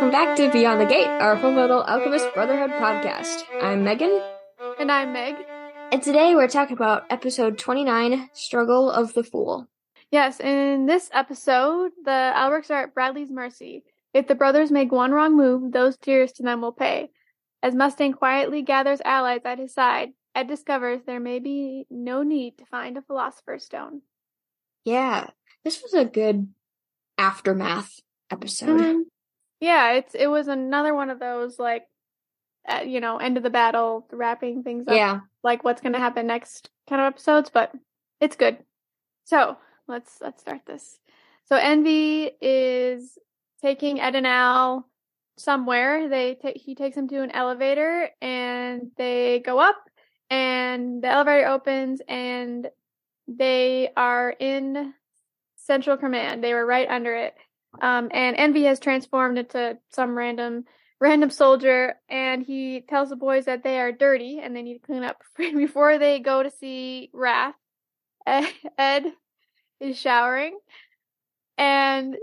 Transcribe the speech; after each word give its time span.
welcome 0.00 0.10
back 0.12 0.36
to 0.36 0.48
Beyond 0.52 0.80
the 0.80 0.86
Gate, 0.86 1.08
our 1.08 1.36
Fullmetal 1.38 1.84
Alchemist 1.88 2.32
Brotherhood 2.32 2.70
podcast. 2.70 3.42
I'm 3.60 3.82
Megan, 3.82 4.22
And 4.78 4.92
I'm 4.92 5.12
Meg. 5.12 5.34
and 5.90 6.00
today 6.00 6.36
we're 6.36 6.46
talking 6.46 6.76
about 6.76 7.02
episode 7.10 7.58
29, 7.58 8.30
Struggle 8.32 8.92
of 8.92 9.14
the 9.14 9.24
Fool. 9.24 9.66
Yes, 10.12 10.38
in 10.38 10.86
this 10.86 11.10
episode, 11.12 11.90
the 12.04 12.32
Elrics 12.36 12.70
are 12.70 12.84
at 12.84 12.94
Bradley's 12.94 13.28
mercy. 13.32 13.82
If 14.14 14.28
the 14.28 14.36
brothers 14.36 14.70
make 14.70 14.92
one 14.92 15.10
wrong 15.10 15.36
move, 15.36 15.72
those 15.72 15.96
dearest 15.96 16.36
to 16.36 16.44
them 16.44 16.60
will 16.60 16.70
pay. 16.72 17.10
As 17.64 17.74
Mustang 17.74 18.12
quietly 18.12 18.62
gathers 18.62 19.00
allies 19.04 19.40
at 19.44 19.58
his 19.58 19.74
side, 19.74 20.10
Ed 20.32 20.46
discovers 20.46 21.00
there 21.06 21.18
may 21.18 21.40
be 21.40 21.86
no 21.90 22.22
need 22.22 22.56
to 22.58 22.66
find 22.66 22.96
a 22.96 23.02
Philosopher's 23.02 23.64
Stone. 23.64 24.02
Yeah, 24.84 25.30
this 25.64 25.82
was 25.82 25.92
a 25.92 26.04
good 26.04 26.52
aftermath 27.18 27.98
episode. 28.30 28.80
Mhm. 28.80 29.02
Yeah, 29.60 29.92
it's 29.92 30.14
it 30.14 30.28
was 30.28 30.48
another 30.48 30.94
one 30.94 31.10
of 31.10 31.18
those 31.18 31.58
like, 31.58 31.86
uh, 32.68 32.82
you 32.86 33.00
know, 33.00 33.18
end 33.18 33.36
of 33.36 33.42
the 33.42 33.50
battle, 33.50 34.06
wrapping 34.12 34.62
things 34.62 34.86
up, 34.88 34.94
Yeah, 34.94 35.20
like 35.42 35.64
what's 35.64 35.80
going 35.82 35.94
to 35.94 35.98
happen 35.98 36.26
next 36.26 36.70
kind 36.88 37.00
of 37.02 37.06
episodes, 37.12 37.50
but 37.50 37.72
it's 38.20 38.36
good. 38.36 38.58
So 39.24 39.56
let's 39.86 40.18
let's 40.20 40.40
start 40.40 40.60
this. 40.66 40.98
So 41.46 41.56
Envy 41.56 42.30
is 42.40 43.18
taking 43.62 44.00
Ed 44.00 44.14
and 44.14 44.26
Al 44.26 44.86
somewhere. 45.38 46.08
They 46.08 46.34
ta- 46.34 46.52
he 46.54 46.74
takes 46.74 46.96
them 46.96 47.08
to 47.08 47.22
an 47.22 47.30
elevator 47.32 48.10
and 48.20 48.90
they 48.96 49.40
go 49.44 49.58
up 49.58 49.76
and 50.30 51.02
the 51.02 51.08
elevator 51.08 51.46
opens 51.48 52.00
and 52.08 52.68
they 53.26 53.90
are 53.96 54.30
in 54.38 54.94
Central 55.56 55.96
Command. 55.96 56.42
They 56.42 56.54
were 56.54 56.66
right 56.66 56.88
under 56.88 57.14
it. 57.14 57.34
Um, 57.80 58.08
and 58.12 58.36
Envy 58.36 58.64
has 58.64 58.80
transformed 58.80 59.38
into 59.38 59.78
some 59.90 60.16
random 60.16 60.64
random 61.00 61.30
soldier 61.30 61.94
and 62.08 62.42
he 62.42 62.80
tells 62.80 63.08
the 63.08 63.14
boys 63.14 63.44
that 63.44 63.62
they 63.62 63.78
are 63.78 63.92
dirty 63.92 64.40
and 64.42 64.56
they 64.56 64.62
need 64.62 64.74
to 64.74 64.84
clean 64.86 65.04
up 65.04 65.22
before 65.36 65.96
they 65.96 66.18
go 66.18 66.42
to 66.42 66.50
see 66.50 67.10
Wrath. 67.12 67.54
Ed, 68.26 69.06
is 69.80 69.96
showering 69.98 70.58
and 71.56 72.16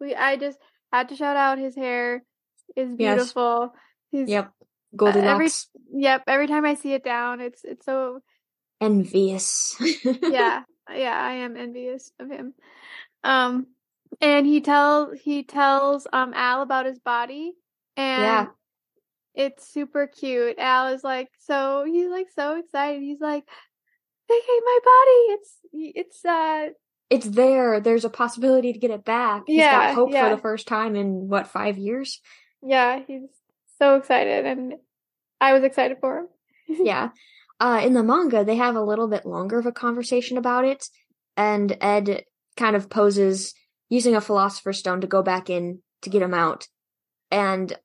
we 0.00 0.14
I 0.14 0.36
just 0.36 0.58
had 0.92 1.10
to 1.10 1.16
shout 1.16 1.36
out 1.36 1.58
his 1.58 1.76
hair 1.76 2.24
is 2.74 2.88
Yes. 2.98 3.16
beautiful. 3.18 3.74
He's 4.10 4.28
yep. 4.28 4.52
Goldilocks. 4.96 5.68
every 5.82 6.02
yep, 6.02 6.22
every 6.26 6.46
time 6.46 6.64
I 6.64 6.74
see 6.74 6.94
it 6.94 7.04
down 7.04 7.40
it's 7.40 7.64
it's 7.64 7.84
so 7.84 8.20
Envious. 8.80 9.74
yeah, 10.22 10.62
yeah, 10.90 11.18
I 11.18 11.32
am 11.32 11.56
envious 11.56 12.12
of 12.20 12.30
him. 12.30 12.52
Um, 13.24 13.66
and 14.20 14.46
he 14.46 14.60
tells 14.60 15.18
he 15.20 15.42
tells 15.42 16.06
um 16.12 16.32
Al 16.34 16.62
about 16.62 16.86
his 16.86 16.98
body, 16.98 17.52
and 17.96 18.22
Yeah. 18.22 18.46
it's 19.34 19.68
super 19.68 20.06
cute. 20.06 20.58
Al 20.58 20.88
is 20.94 21.04
like 21.04 21.28
so 21.40 21.84
he's 21.86 22.10
like 22.10 22.28
so 22.34 22.56
excited. 22.58 23.02
He's 23.02 23.20
like, 23.20 23.44
"They 24.28 24.34
ate 24.34 24.62
my 24.64 24.78
body. 24.84 25.34
It's 25.34 25.52
it's 25.72 26.24
uh 26.24 26.68
it's 27.10 27.26
there. 27.28 27.80
There's 27.80 28.04
a 28.04 28.10
possibility 28.10 28.72
to 28.72 28.78
get 28.78 28.90
it 28.90 29.04
back. 29.04 29.44
He's 29.46 29.58
Yeah, 29.58 29.88
got 29.88 29.94
hope 29.94 30.10
yeah. 30.12 30.28
for 30.28 30.34
the 30.36 30.42
first 30.42 30.66
time 30.66 30.96
in 30.96 31.28
what, 31.28 31.46
five 31.46 31.78
years? 31.78 32.20
yeah." 32.62 33.00
He's 33.06 33.22
so 33.78 33.96
excited, 33.96 34.46
and 34.46 34.74
I 35.40 35.52
was 35.52 35.62
excited 35.62 35.98
for 36.00 36.18
him. 36.20 36.28
yeah. 36.86 37.10
Uh, 37.60 37.80
in 37.84 37.92
the 37.94 38.02
manga, 38.02 38.44
they 38.44 38.56
have 38.56 38.74
a 38.76 38.82
little 38.82 39.08
bit 39.08 39.24
longer 39.24 39.58
of 39.58 39.66
a 39.66 39.72
conversation 39.72 40.36
about 40.36 40.64
it, 40.64 40.88
and 41.36 41.76
Ed 41.80 42.24
kind 42.56 42.74
of 42.76 42.90
poses 42.90 43.54
using 43.88 44.14
a 44.14 44.20
philosopher's 44.20 44.78
stone 44.78 45.00
to 45.00 45.06
go 45.06 45.22
back 45.22 45.50
in 45.50 45.80
to 46.02 46.10
get 46.10 46.22
him 46.22 46.34
out, 46.34 46.66
and 47.30 47.76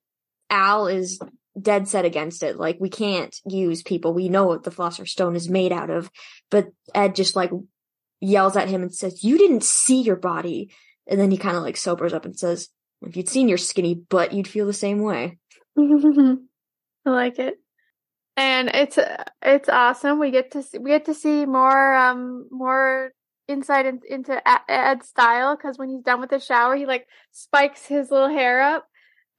Al 0.50 0.88
is 0.88 1.20
dead 1.60 1.88
set 1.88 2.06
against 2.06 2.44
it. 2.44 2.58
Like 2.58 2.78
we 2.80 2.90
can't 2.90 3.36
use 3.46 3.84
people. 3.84 4.14
We 4.14 4.30
know 4.30 4.46
what 4.46 4.64
the 4.64 4.72
philosopher's 4.72 5.12
stone 5.12 5.36
is 5.36 5.50
made 5.50 5.72
out 5.72 5.90
of, 5.90 6.10
but 6.50 6.68
Ed 6.94 7.16
just 7.16 7.36
like 7.36 7.52
yells 8.20 8.56
at 8.56 8.70
him 8.70 8.82
and 8.82 8.94
says, 8.94 9.24
"You 9.24 9.38
didn't 9.38 9.64
see 9.64 10.02
your 10.02 10.16
body," 10.16 10.72
and 11.08 11.20
then 11.20 11.32
he 11.32 11.38
kind 11.38 11.58
of 11.58 11.64
like 11.64 11.78
sobers 11.78 12.14
up 12.14 12.26
and 12.26 12.38
says, 12.38 12.70
"If 13.02 13.18
you'd 13.18 13.30
seen 13.30 13.50
your 13.50 13.58
skinny 13.58 13.96
butt, 13.96 14.34
you'd 14.34 14.48
feel 14.48 14.66
the 14.66 14.74
same 14.74 15.02
way." 15.02 15.40
I 15.78 17.10
like 17.10 17.40
it. 17.40 17.56
And 18.38 18.70
it's 18.70 18.98
it's 19.42 19.70
awesome. 19.70 20.20
We 20.20 20.32
get 20.32 20.52
to 20.52 20.64
see, 20.64 20.78
we 20.78 20.92
get 20.92 21.06
to 21.06 21.14
see 21.14 21.46
more 21.46 21.94
um 21.94 22.48
more 22.52 23.12
insight 23.52 23.86
in, 23.86 24.00
into 24.10 24.42
Ed's 24.70 25.08
style 25.08 25.56
because 25.56 25.78
when 25.78 25.90
he's 25.90 26.04
done 26.04 26.22
with 26.22 26.30
the 26.32 26.40
shower, 26.40 26.76
he 26.76 26.86
like 26.86 27.08
spikes 27.32 27.86
his 27.86 28.10
little 28.10 28.30
hair 28.30 28.62
up. 28.62 28.88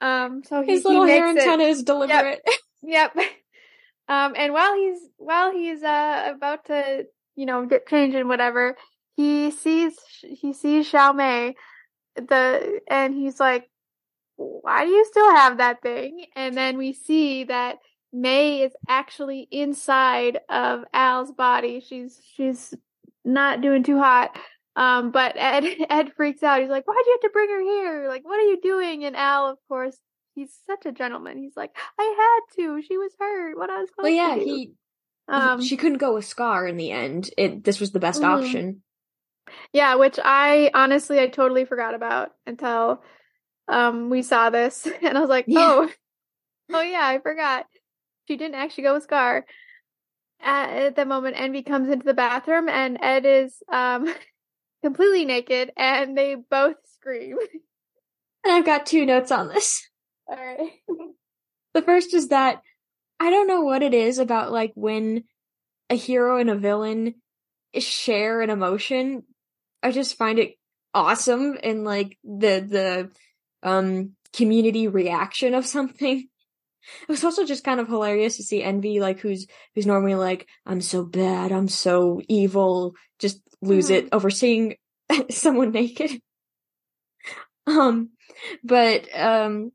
Um, 0.01 0.43
so 0.43 0.61
he, 0.61 0.71
His 0.73 0.85
little 0.85 1.05
hair 1.05 1.33
makes 1.33 1.43
it- 1.45 1.47
antenna 1.49 1.63
is 1.69 1.83
deliberate. 1.83 2.41
Yep. 2.83 3.15
Um, 4.09 4.33
and 4.35 4.51
while 4.51 4.75
he's 4.75 4.99
while 5.15 5.53
he's 5.53 5.81
uh 5.81 6.33
about 6.35 6.65
to 6.65 7.05
you 7.37 7.45
know 7.45 7.65
get 7.65 7.87
changed 7.87 8.17
and 8.17 8.27
whatever, 8.27 8.75
he 9.15 9.49
sees 9.49 9.93
he 10.21 10.51
sees 10.51 10.91
Xiao 10.91 11.15
Mei, 11.15 11.55
the 12.17 12.81
and 12.89 13.13
he's 13.13 13.39
like, 13.39 13.69
"Why 14.35 14.83
do 14.83 14.91
you 14.91 15.05
still 15.05 15.33
have 15.33 15.59
that 15.59 15.81
thing?" 15.81 16.25
And 16.35 16.53
then 16.53 16.77
we 16.77 16.91
see 16.91 17.45
that 17.45 17.77
May 18.11 18.63
is 18.63 18.73
actually 18.89 19.47
inside 19.51 20.39
of 20.49 20.83
Al's 20.93 21.31
body. 21.31 21.79
She's 21.79 22.19
she's 22.35 22.73
not 23.25 23.61
doing 23.61 23.83
too 23.83 23.97
hot. 23.99 24.37
Um, 24.75 25.11
but 25.11 25.35
Ed 25.37 25.65
Ed 25.89 26.13
freaks 26.15 26.41
out. 26.43 26.61
He's 26.61 26.69
like, 26.69 26.87
"Why'd 26.87 27.05
you 27.05 27.11
have 27.21 27.29
to 27.29 27.33
bring 27.33 27.49
her 27.49 27.61
here? 27.61 28.07
Like, 28.07 28.23
what 28.25 28.39
are 28.39 28.47
you 28.47 28.59
doing?" 28.61 29.05
And 29.05 29.15
Al, 29.15 29.47
of 29.49 29.57
course, 29.67 29.97
he's 30.35 30.51
such 30.65 30.85
a 30.85 30.91
gentleman. 30.91 31.37
He's 31.37 31.55
like, 31.55 31.75
"I 31.99 32.15
had 32.17 32.55
to. 32.63 32.81
She 32.81 32.97
was 32.97 33.11
hurt. 33.19 33.57
What 33.57 33.69
I 33.69 33.79
was 33.79 33.89
supposed 33.89 34.03
Well, 34.03 34.11
yeah, 34.11 34.33
to 34.35 34.39
do." 34.39 34.45
he, 34.45 34.71
um, 35.27 35.61
she 35.61 35.77
couldn't 35.77 35.99
go 35.99 36.15
with 36.15 36.25
Scar 36.25 36.65
in 36.67 36.77
the 36.77 36.91
end. 36.91 37.29
It 37.37 37.63
this 37.63 37.79
was 37.79 37.91
the 37.91 37.99
best 37.99 38.21
Mhm. 38.21 38.27
option. 38.27 38.83
yeah, 39.71 39.95
which 39.95 40.19
I 40.23 40.71
honestly 40.73 41.19
I 41.19 41.27
totally 41.27 41.65
forgot 41.65 41.93
about 41.95 42.31
until 42.47 43.03
um 43.67 44.09
we 44.09 44.21
saw 44.23 44.49
this, 44.49 44.87
and 45.03 45.17
I 45.17 45.21
was 45.21 45.29
like, 45.29 45.45
Yeah. 45.47 45.59
"Oh, 45.59 45.89
oh 46.73 46.81
yeah, 46.81 47.05
I 47.05 47.19
forgot." 47.19 47.65
She 48.27 48.37
didn't 48.37 48.55
actually 48.55 48.85
go 48.85 48.93
with 48.95 49.03
Scar. 49.03 49.45
At, 50.43 50.69
at 50.69 50.95
the 50.95 51.05
moment, 51.05 51.39
Envy 51.39 51.63
comes 51.63 51.89
into 51.89 52.05
the 52.05 52.13
bathroom, 52.13 52.69
and 52.69 52.97
Ed 53.01 53.25
is 53.25 53.55
um 53.71 54.13
completely 54.83 55.25
naked, 55.25 55.71
and 55.77 56.17
they 56.17 56.35
both 56.35 56.75
scream. 56.95 57.37
And 58.45 58.51
I've 58.51 58.65
got 58.65 58.85
two 58.85 59.05
notes 59.05 59.31
on 59.31 59.47
this. 59.47 59.87
All 60.27 60.35
right. 60.35 60.71
The 61.73 61.81
first 61.81 62.13
is 62.13 62.27
that 62.27 62.61
I 63.19 63.31
don't 63.31 63.47
know 63.47 63.61
what 63.61 63.81
it 63.81 63.95
is 63.95 64.19
about 64.19 64.51
like 64.51 64.73
when 64.75 65.23
a 65.89 65.95
hero 65.95 66.37
and 66.37 66.49
a 66.49 66.55
villain 66.55 67.15
share 67.75 68.41
an 68.41 68.51
emotion. 68.51 69.23
I 69.81 69.91
just 69.91 70.17
find 70.17 70.37
it 70.37 70.55
awesome 70.93 71.57
and 71.63 71.83
like 71.83 72.17
the 72.23 72.59
the 72.59 73.11
um 73.67 74.11
community 74.33 74.87
reaction 74.87 75.53
of 75.53 75.65
something. 75.65 76.27
It 77.01 77.09
was 77.09 77.23
also 77.23 77.45
just 77.45 77.63
kind 77.63 77.79
of 77.79 77.87
hilarious 77.87 78.37
to 78.37 78.43
see 78.43 78.63
Envy, 78.63 78.99
like 78.99 79.19
who's 79.19 79.47
who's 79.75 79.85
normally 79.85 80.15
like, 80.15 80.47
I'm 80.65 80.81
so 80.81 81.03
bad, 81.03 81.51
I'm 81.51 81.67
so 81.67 82.21
evil, 82.27 82.95
just 83.19 83.41
lose 83.61 83.89
it 83.89 84.09
over 84.11 84.29
seeing 84.29 84.75
someone 85.29 85.71
naked. 85.71 86.19
Um, 87.65 88.09
but 88.63 89.07
um, 89.17 89.71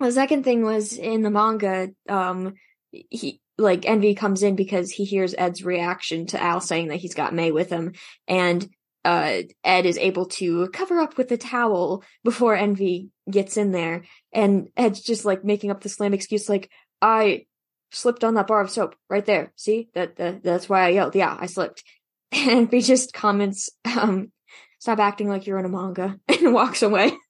the 0.00 0.12
second 0.12 0.44
thing 0.44 0.64
was 0.64 0.96
in 0.96 1.22
the 1.22 1.30
manga, 1.30 1.90
um, 2.08 2.54
he 2.90 3.40
like 3.58 3.88
Envy 3.88 4.14
comes 4.14 4.42
in 4.42 4.56
because 4.56 4.90
he 4.90 5.04
hears 5.04 5.34
Ed's 5.36 5.64
reaction 5.64 6.26
to 6.26 6.42
Al 6.42 6.60
saying 6.60 6.88
that 6.88 6.96
he's 6.96 7.14
got 7.14 7.34
May 7.34 7.52
with 7.52 7.70
him, 7.70 7.92
and 8.26 8.68
uh, 9.04 9.42
Ed 9.62 9.86
is 9.86 9.98
able 9.98 10.26
to 10.26 10.68
cover 10.68 10.98
up 10.98 11.16
with 11.16 11.30
a 11.30 11.36
towel 11.36 12.02
before 12.22 12.56
Envy 12.56 13.10
gets 13.30 13.56
in 13.56 13.72
there, 13.72 14.04
and 14.32 14.68
Ed's 14.76 15.00
just 15.00 15.24
like 15.24 15.44
making 15.44 15.70
up 15.70 15.82
this 15.82 16.00
lame 16.00 16.14
excuse, 16.14 16.48
like 16.48 16.70
I 17.02 17.46
slipped 17.90 18.24
on 18.24 18.34
that 18.34 18.46
bar 18.46 18.60
of 18.60 18.70
soap 18.70 18.96
right 19.08 19.24
there. 19.24 19.52
See 19.56 19.88
that, 19.94 20.16
that 20.16 20.42
that's 20.42 20.68
why 20.68 20.86
I 20.86 20.88
yelled. 20.90 21.14
Yeah, 21.14 21.36
I 21.38 21.46
slipped. 21.46 21.82
And 22.32 22.50
Envy 22.50 22.80
just 22.80 23.12
comments, 23.12 23.70
um, 23.84 24.32
"Stop 24.80 24.98
acting 24.98 25.28
like 25.28 25.46
you're 25.46 25.58
in 25.58 25.66
a 25.66 25.68
manga," 25.68 26.18
and 26.28 26.52
walks 26.52 26.82
away. 26.82 27.12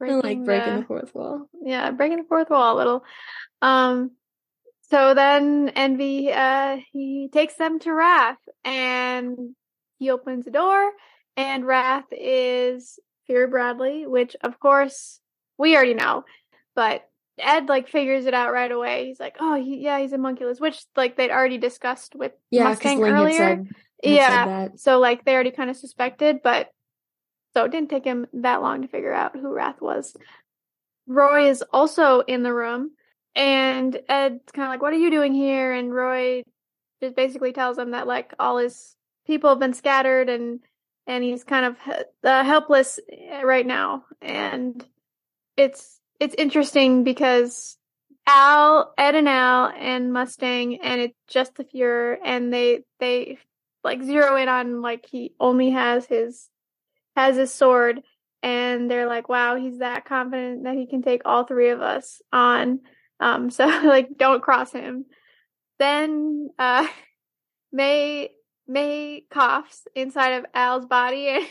And, 0.00 0.22
like 0.22 0.44
breaking 0.44 0.76
the 0.76 0.84
fourth 0.84 1.14
wall. 1.14 1.48
yeah, 1.62 1.90
breaking 1.92 2.18
the 2.18 2.28
fourth 2.28 2.50
wall 2.50 2.76
a 2.76 2.76
little. 2.76 3.04
Um, 3.62 4.10
so 4.90 5.14
then 5.14 5.70
Envy, 5.70 6.30
uh, 6.30 6.76
he 6.92 7.30
takes 7.32 7.54
them 7.54 7.78
to 7.80 7.92
Wrath 7.92 8.38
and 8.64 9.56
he 9.98 10.10
opens 10.10 10.44
the 10.44 10.50
door 10.50 10.90
and 11.36 11.66
Wrath 11.66 12.06
is 12.12 12.98
Fuhrer 13.28 13.50
Bradley, 13.50 14.06
which 14.06 14.34
of 14.42 14.58
course 14.58 15.20
we 15.58 15.76
already 15.76 15.94
know, 15.94 16.24
but 16.74 17.02
Ed 17.38 17.68
like 17.68 17.88
figures 17.88 18.26
it 18.26 18.34
out 18.34 18.52
right 18.52 18.70
away. 18.72 19.06
He's 19.06 19.20
like, 19.20 19.36
oh, 19.38 19.54
he, 19.54 19.78
yeah, 19.78 19.98
he's 20.00 20.12
a 20.12 20.16
homunculus, 20.16 20.60
which 20.60 20.82
like 20.96 21.16
they'd 21.16 21.30
already 21.30 21.58
discussed 21.58 22.14
with 22.16 22.32
Yeah, 22.50 22.64
Mustang 22.64 22.98
Ling 23.00 23.12
had 23.14 23.20
earlier. 23.20 23.36
said, 23.36 23.58
had 23.58 23.66
yeah, 24.02 24.44
said 24.44 24.48
that. 24.72 24.80
so 24.80 24.98
like 24.98 25.24
they 25.24 25.34
already 25.34 25.50
kind 25.52 25.70
of 25.70 25.76
suspected, 25.76 26.38
but 26.42 26.68
so 27.54 27.64
it 27.64 27.70
didn't 27.70 27.90
take 27.90 28.04
him 28.04 28.26
that 28.34 28.60
long 28.62 28.82
to 28.82 28.88
figure 28.88 29.12
out 29.12 29.36
who 29.36 29.52
Wrath 29.52 29.80
was. 29.80 30.16
Roy 31.06 31.48
is 31.48 31.62
also 31.72 32.20
in 32.20 32.42
the 32.42 32.52
room, 32.52 32.90
and 33.34 33.98
Ed's 34.08 34.50
kind 34.52 34.66
of 34.66 34.70
like, 34.70 34.82
"What 34.82 34.92
are 34.92 34.98
you 34.98 35.10
doing 35.10 35.32
here?" 35.32 35.72
And 35.72 35.94
Roy 35.94 36.42
just 37.02 37.16
basically 37.16 37.52
tells 37.52 37.78
him 37.78 37.92
that 37.92 38.06
like 38.06 38.34
all 38.38 38.58
his 38.58 38.94
people 39.28 39.50
have 39.50 39.60
been 39.60 39.74
scattered, 39.74 40.28
and 40.28 40.58
and 41.06 41.22
he's 41.22 41.44
kind 41.44 41.66
of 41.66 41.76
uh, 42.24 42.42
helpless 42.42 42.98
right 43.44 43.66
now. 43.66 44.04
And 44.20 44.84
it's 45.56 46.00
it's 46.18 46.34
interesting 46.36 47.04
because 47.04 47.76
Al, 48.26 48.92
Ed, 48.98 49.14
and 49.14 49.28
Al, 49.28 49.72
and 49.78 50.12
Mustang, 50.12 50.80
and 50.82 51.00
it's 51.00 51.18
just 51.28 51.54
the 51.54 51.64
Fuhrer, 51.64 52.16
and 52.24 52.52
they 52.52 52.84
they 52.98 53.38
like 53.84 54.02
zero 54.02 54.36
in 54.36 54.48
on 54.48 54.82
like 54.82 55.06
he 55.10 55.34
only 55.40 55.70
has 55.70 56.06
his 56.06 56.48
has 57.16 57.36
his 57.36 57.52
sword. 57.52 58.02
And 58.40 58.88
they're 58.88 59.08
like 59.08 59.28
wow 59.28 59.56
he's 59.56 59.78
that 59.78 60.04
confident 60.04 60.64
that 60.64 60.76
he 60.76 60.86
can 60.86 61.02
take 61.02 61.22
all 61.24 61.44
three 61.44 61.70
of 61.70 61.80
us 61.80 62.22
on. 62.32 62.80
Um 63.20 63.50
so 63.58 63.66
like 63.66 64.16
don't 64.16 64.42
cross 64.42 64.72
him. 64.72 65.06
Then 65.78 66.50
uh 66.58 66.86
may 67.72 68.30
may 68.68 69.24
coughs 69.30 69.86
inside 69.94 70.30
of 70.30 70.46
al's 70.54 70.86
body 70.86 71.28
and 71.28 71.46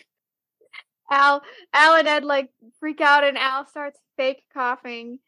al 1.12 1.42
al 1.74 1.96
and 1.96 2.08
ed 2.08 2.24
like 2.24 2.50
freak 2.80 3.02
out 3.02 3.24
and 3.24 3.38
al 3.38 3.66
starts 3.66 4.00
fake 4.18 4.44
coughing 4.54 5.20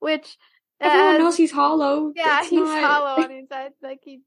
which 0.00 0.36
everyone 0.80 1.18
knows 1.18 1.36
he's 1.36 1.52
hollow 1.52 2.12
yeah 2.14 2.40
it's 2.40 2.48
he's 2.48 2.60
not... 2.60 2.82
hollow 2.82 3.22
on 3.22 3.28
the 3.28 3.38
inside 3.38 3.72
like 3.82 4.00
he 4.04 4.20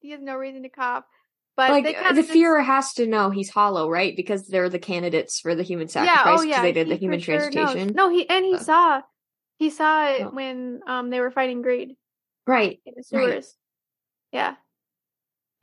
he 0.00 0.10
has 0.10 0.20
no 0.20 0.34
reason 0.34 0.62
to 0.62 0.68
cough 0.68 1.04
but 1.58 1.72
like 1.72 1.84
the 1.84 1.92
just... 1.92 2.30
Has 2.64 2.92
to 2.94 3.06
know 3.08 3.30
he's 3.30 3.50
hollow, 3.50 3.90
right? 3.90 4.14
Because 4.14 4.46
they're 4.46 4.68
the 4.68 4.78
candidates 4.78 5.40
for 5.40 5.56
the 5.56 5.64
human 5.64 5.88
sacrifice. 5.88 6.24
Yeah, 6.24 6.36
oh 6.38 6.42
yeah, 6.42 6.62
they 6.62 6.70
did 6.70 6.86
he 6.86 6.92
the 6.92 6.98
human 7.00 7.18
sure 7.18 7.36
transmutation. 7.36 7.94
No, 7.96 8.10
he 8.10 8.30
and 8.30 8.44
he 8.44 8.54
uh, 8.54 8.58
saw 8.60 9.00
he 9.56 9.70
saw 9.70 10.08
it 10.08 10.22
oh. 10.22 10.30
when 10.30 10.80
um 10.86 11.10
they 11.10 11.18
were 11.18 11.32
fighting 11.32 11.62
greed. 11.62 11.96
Right. 12.46 12.78
In 12.86 12.94
the 12.96 13.02
sewers. 13.02 13.56
Right. 14.32 14.40
Yeah. 14.40 14.54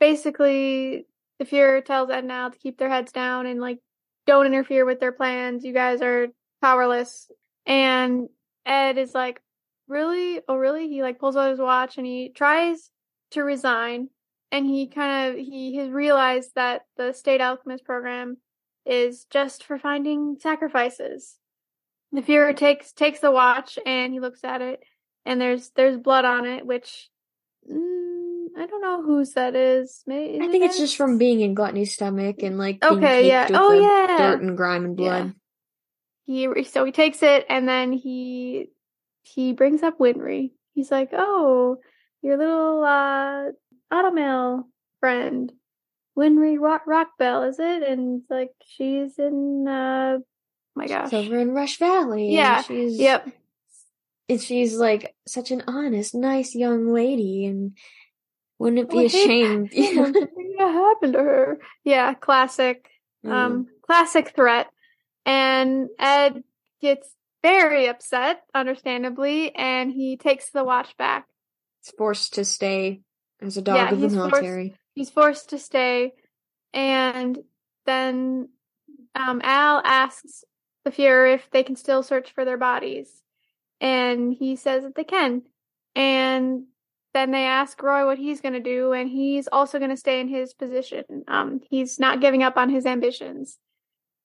Basically, 0.00 1.06
the 1.38 1.44
Fuhrer 1.44 1.84
tells 1.84 2.10
Ed 2.10 2.24
now 2.24 2.48
to 2.48 2.58
keep 2.58 2.78
their 2.78 2.88
heads 2.88 3.12
down 3.12 3.46
and 3.46 3.60
like 3.60 3.78
don't 4.26 4.46
interfere 4.46 4.84
with 4.84 5.00
their 5.00 5.12
plans. 5.12 5.64
You 5.64 5.72
guys 5.72 6.02
are 6.02 6.28
powerless. 6.60 7.30
And 7.64 8.28
Ed 8.64 8.98
is 8.98 9.14
like, 9.14 9.40
really? 9.88 10.40
Oh, 10.48 10.56
really? 10.56 10.88
He 10.88 11.02
like 11.02 11.18
pulls 11.18 11.36
out 11.36 11.50
his 11.50 11.58
watch 11.58 11.96
and 11.98 12.06
he 12.06 12.32
tries 12.34 12.90
to 13.32 13.42
resign 13.42 14.08
and 14.52 14.66
he 14.66 14.86
kind 14.86 15.30
of 15.30 15.44
he 15.44 15.76
has 15.76 15.90
realized 15.90 16.52
that 16.54 16.82
the 16.96 17.12
state 17.12 17.40
alchemist 17.40 17.84
program 17.84 18.38
is 18.84 19.26
just 19.30 19.64
for 19.64 19.78
finding 19.78 20.36
sacrifices. 20.38 21.36
The 22.12 22.22
Fuhrer 22.22 22.56
takes 22.56 22.92
takes 22.92 23.20
the 23.20 23.32
watch 23.32 23.78
and 23.84 24.12
he 24.12 24.20
looks 24.20 24.44
at 24.44 24.62
it, 24.62 24.80
and 25.24 25.40
there's 25.40 25.70
there's 25.70 25.96
blood 25.98 26.24
on 26.24 26.46
it, 26.46 26.64
which 26.64 27.10
mm, 27.70 28.15
I 28.56 28.66
don't 28.66 28.80
know 28.80 29.02
whose 29.02 29.32
that 29.32 29.54
is. 29.54 30.02
Maybe 30.06 30.42
I 30.42 30.48
think 30.48 30.64
it's 30.64 30.78
just 30.78 30.96
from 30.96 31.18
being 31.18 31.40
in 31.40 31.54
Gluttony's 31.54 31.92
stomach 31.92 32.42
and 32.42 32.58
like 32.58 32.82
okay, 32.82 33.28
yeah, 33.28 33.48
oh 33.52 33.72
yeah, 33.72 34.16
dirt 34.16 34.40
and 34.40 34.56
grime 34.56 34.84
and 34.84 34.96
blood. 34.96 35.34
Yeah. 36.26 36.48
He 36.54 36.64
so 36.64 36.84
he 36.84 36.92
takes 36.92 37.22
it 37.22 37.46
and 37.48 37.68
then 37.68 37.92
he 37.92 38.70
he 39.22 39.52
brings 39.52 39.82
up 39.82 39.98
Winry. 39.98 40.52
He's 40.74 40.90
like, 40.90 41.10
"Oh, 41.12 41.76
your 42.22 42.36
little 42.38 42.82
uh 42.82 43.50
Automail 43.92 44.64
friend, 45.00 45.52
Winry 46.18 46.58
Rock 46.58 46.82
Rockbell, 46.86 47.48
is 47.48 47.58
it? 47.58 47.82
And 47.82 48.22
like 48.30 48.52
she's 48.64 49.18
in 49.18 49.68
uh 49.68 50.18
my 50.74 50.86
gosh. 50.86 51.10
She's 51.10 51.26
over 51.26 51.38
in 51.38 51.52
Rush 51.52 51.78
Valley. 51.78 52.34
Yeah. 52.34 52.62
she's 52.62 52.98
Yep. 52.98 53.28
And 54.28 54.40
she's 54.40 54.76
like 54.76 55.14
such 55.26 55.50
an 55.50 55.62
honest, 55.66 56.14
nice 56.14 56.54
young 56.54 56.92
lady 56.92 57.46
and 57.46 57.76
wouldn't 58.58 58.80
it 58.80 58.90
be 58.90 59.04
a 59.04 59.08
shame? 59.08 59.68
Something 59.94 60.54
happened 60.58 61.12
to 61.14 61.18
her. 61.18 61.58
Yeah, 61.84 62.14
classic. 62.14 62.88
Mm. 63.24 63.32
Um 63.32 63.66
classic 63.82 64.34
threat. 64.34 64.68
And 65.24 65.88
Ed 65.98 66.42
gets 66.80 67.14
very 67.42 67.86
upset, 67.88 68.42
understandably, 68.54 69.54
and 69.54 69.90
he 69.90 70.16
takes 70.16 70.50
the 70.50 70.64
watch 70.64 70.96
back. 70.96 71.26
He's 71.82 71.92
forced 71.96 72.34
to 72.34 72.44
stay 72.44 73.02
as 73.40 73.56
a 73.56 73.62
dog 73.62 73.76
yeah, 73.76 73.92
of 73.92 74.00
the 74.00 74.08
military. 74.08 74.68
Forced, 74.68 74.80
he's 74.94 75.10
forced 75.10 75.50
to 75.50 75.58
stay. 75.58 76.12
And 76.72 77.38
then 77.86 78.48
um, 79.14 79.40
Al 79.42 79.80
asks 79.84 80.44
the 80.84 80.90
Fuhrer 80.90 81.34
if 81.34 81.48
they 81.50 81.62
can 81.62 81.76
still 81.76 82.02
search 82.02 82.32
for 82.32 82.44
their 82.44 82.58
bodies. 82.58 83.10
And 83.80 84.32
he 84.32 84.56
says 84.56 84.84
that 84.84 84.94
they 84.94 85.04
can. 85.04 85.42
And 85.94 86.64
then 87.16 87.30
they 87.30 87.44
ask 87.44 87.82
Roy 87.82 88.04
what 88.04 88.18
he's 88.18 88.42
going 88.42 88.52
to 88.52 88.60
do, 88.60 88.92
and 88.92 89.08
he's 89.08 89.48
also 89.48 89.78
going 89.78 89.90
to 89.90 89.96
stay 89.96 90.20
in 90.20 90.28
his 90.28 90.52
position. 90.52 91.24
Um, 91.26 91.60
he's 91.70 91.98
not 91.98 92.20
giving 92.20 92.42
up 92.42 92.58
on 92.58 92.68
his 92.68 92.84
ambitions. 92.84 93.56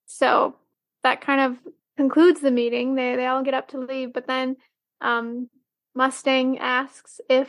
So 0.07 0.55
that 1.01 1.21
kind 1.21 1.39
of 1.39 1.73
concludes 1.95 2.41
the 2.41 2.51
meeting. 2.51 2.95
They 2.95 3.15
they 3.15 3.27
all 3.27 3.43
get 3.43 3.53
up 3.53 3.69
to 3.69 3.79
leave, 3.79 4.11
but 4.11 4.27
then 4.27 4.57
um, 4.99 5.49
Mustang 5.95 6.59
asks 6.59 7.21
if 7.29 7.47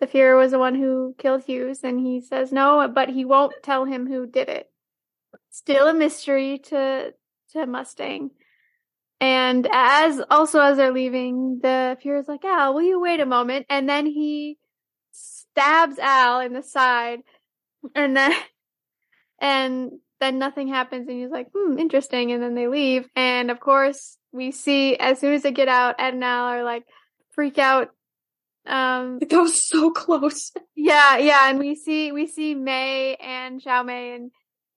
the 0.00 0.06
Fuhrer 0.06 0.38
was 0.38 0.52
the 0.52 0.58
one 0.58 0.74
who 0.74 1.14
killed 1.18 1.44
Hughes, 1.44 1.84
and 1.84 2.00
he 2.00 2.22
says 2.22 2.50
no, 2.50 2.88
but 2.88 3.10
he 3.10 3.26
won't 3.26 3.52
tell 3.62 3.84
him 3.84 4.06
who 4.06 4.26
did 4.26 4.48
it. 4.48 4.66
Still 5.50 5.88
a 5.88 5.94
mystery 5.94 6.58
to 6.70 7.12
to 7.52 7.66
Mustang. 7.66 8.30
And 9.20 9.68
as 9.70 10.22
also 10.30 10.60
as 10.60 10.78
they're 10.78 10.90
leaving, 10.90 11.58
the 11.62 11.98
Fuhrer's 12.02 12.28
like, 12.28 12.46
Al, 12.46 12.72
will 12.72 12.80
you 12.80 12.98
wait 12.98 13.20
a 13.20 13.26
moment? 13.26 13.66
And 13.68 13.86
then 13.86 14.06
he 14.06 14.56
stabs 15.52 15.98
Al 15.98 16.40
in 16.40 16.52
the 16.52 16.62
side, 16.62 17.20
and 17.94 18.16
then 18.16 18.32
and 19.40 19.92
then 20.20 20.38
nothing 20.38 20.68
happens, 20.68 21.08
and 21.08 21.20
he's 21.20 21.30
like, 21.30 21.48
hmm, 21.54 21.78
interesting. 21.78 22.32
And 22.32 22.42
then 22.42 22.54
they 22.54 22.68
leave, 22.68 23.08
and 23.16 23.50
of 23.50 23.60
course 23.60 24.16
we 24.32 24.52
see 24.52 24.96
as 24.96 25.18
soon 25.18 25.34
as 25.34 25.42
they 25.42 25.52
get 25.52 25.68
out, 25.68 25.96
Ed 25.98 26.14
and 26.14 26.24
Al 26.24 26.44
are 26.44 26.64
like 26.64 26.84
freak 27.34 27.58
out 27.58 27.90
um, 28.66 29.18
that 29.28 29.32
was 29.32 29.62
so 29.62 29.90
close. 29.90 30.52
Yeah, 30.74 31.18
yeah, 31.18 31.50
and 31.50 31.58
we 31.58 31.74
see 31.74 32.12
we 32.12 32.26
see 32.26 32.54
May 32.54 33.16
and 33.16 33.62
Xiaomei 33.62 34.16
in 34.16 34.30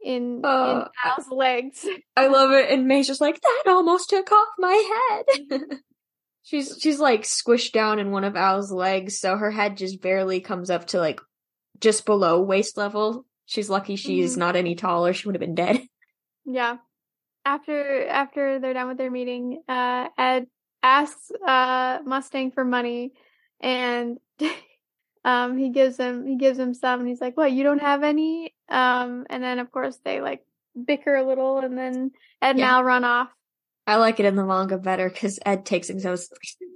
in, 0.03 0.41
uh, 0.43 0.87
in 1.05 1.11
Al's 1.11 1.29
legs. 1.29 1.85
I 2.15 2.27
love 2.27 2.51
it, 2.51 2.69
and 2.69 2.87
May's 2.87 3.07
just 3.07 3.21
like 3.21 3.39
that 3.41 3.63
almost 3.67 4.09
took 4.09 4.31
off 4.31 4.49
my 4.57 5.21
head. 5.29 5.61
she's 6.43 6.77
she's 6.79 6.99
like 6.99 7.23
squished 7.23 7.71
down 7.71 7.99
in 7.99 8.11
one 8.11 8.23
of 8.23 8.35
Al's 8.35 8.71
legs, 8.71 9.19
so 9.19 9.35
her 9.35 9.51
head 9.51 9.77
just 9.77 10.01
barely 10.01 10.39
comes 10.39 10.69
up 10.69 10.87
to 10.87 10.99
like 10.99 11.19
just 11.79 12.05
below 12.05 12.41
waist 12.41 12.77
level. 12.77 13.25
She's 13.45 13.69
lucky 13.69 13.95
she's 13.95 14.31
mm-hmm. 14.31 14.39
not 14.39 14.55
any 14.55 14.75
taller. 14.75 15.13
She 15.13 15.27
would 15.27 15.35
have 15.35 15.41
been 15.41 15.55
dead. 15.55 15.81
Yeah. 16.45 16.75
After 17.45 18.05
after 18.05 18.59
they're 18.59 18.73
done 18.73 18.89
with 18.89 18.97
their 18.97 19.09
meeting, 19.09 19.63
uh, 19.69 20.09
Ed 20.17 20.47
asks 20.83 21.31
uh, 21.47 21.99
Mustang 22.03 22.51
for 22.51 22.65
money 22.65 23.13
and 23.63 24.19
um 25.25 25.57
he 25.57 25.69
gives 25.69 25.97
him 25.97 26.27
he 26.27 26.37
gives 26.37 26.59
him 26.59 26.73
some 26.73 26.99
and 26.99 27.09
he's 27.09 27.21
like 27.21 27.37
what 27.37 27.51
you 27.51 27.63
don't 27.63 27.79
have 27.79 28.03
any 28.03 28.53
um 28.69 29.25
and 29.29 29.41
then 29.41 29.57
of 29.57 29.71
course 29.71 29.97
they 30.03 30.21
like 30.21 30.41
bicker 30.85 31.15
a 31.15 31.25
little 31.25 31.59
and 31.59 31.77
then 31.77 32.11
ed 32.41 32.51
and 32.51 32.59
yeah. 32.59 32.75
al 32.75 32.83
run 32.83 33.05
off 33.05 33.29
i 33.87 33.95
like 33.95 34.19
it 34.19 34.25
in 34.25 34.35
the 34.35 34.45
manga 34.45 34.77
better 34.77 35.09
because 35.09 35.39
ed 35.45 35.65
takes 35.65 35.89
him 35.89 35.99
so 35.99 36.15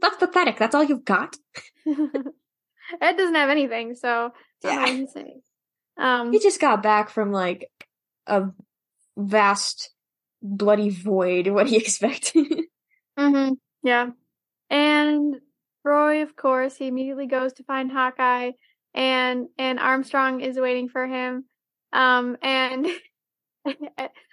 that's 0.02 0.18
pathetic. 0.18 0.58
That's 0.58 0.76
all 0.76 0.84
you've 0.84 1.06
got? 1.06 1.36
Ed 3.02 3.18
doesn't 3.18 3.36
have 3.36 3.50
anything 3.50 3.96
so 3.96 4.32
yeah. 4.64 5.04
um 5.98 6.32
he 6.32 6.40
just 6.40 6.62
got 6.62 6.82
back 6.84 7.10
from 7.10 7.32
like 7.32 7.70
a 8.28 8.46
vast 9.18 9.90
bloody 10.42 10.90
void. 10.90 11.48
What 11.52 11.68
do 11.68 11.74
you 11.74 11.80
expect? 11.80 12.34
Mm-hmm. 13.18 13.54
Yeah. 13.84 14.10
And 14.70 15.36
Roy, 15.84 16.22
of 16.22 16.36
course, 16.36 16.76
he 16.78 16.88
immediately 16.88 17.28
goes 17.28 17.54
to 17.54 17.64
find 17.64 17.92
Hawkeye, 17.92 18.52
and 18.94 19.48
and 19.58 19.80
Armstrong 19.80 20.42
is 20.42 20.60
waiting 20.60 20.90
for 20.90 21.08
him. 21.08 21.46
Um, 21.94 22.38
and 22.42 22.88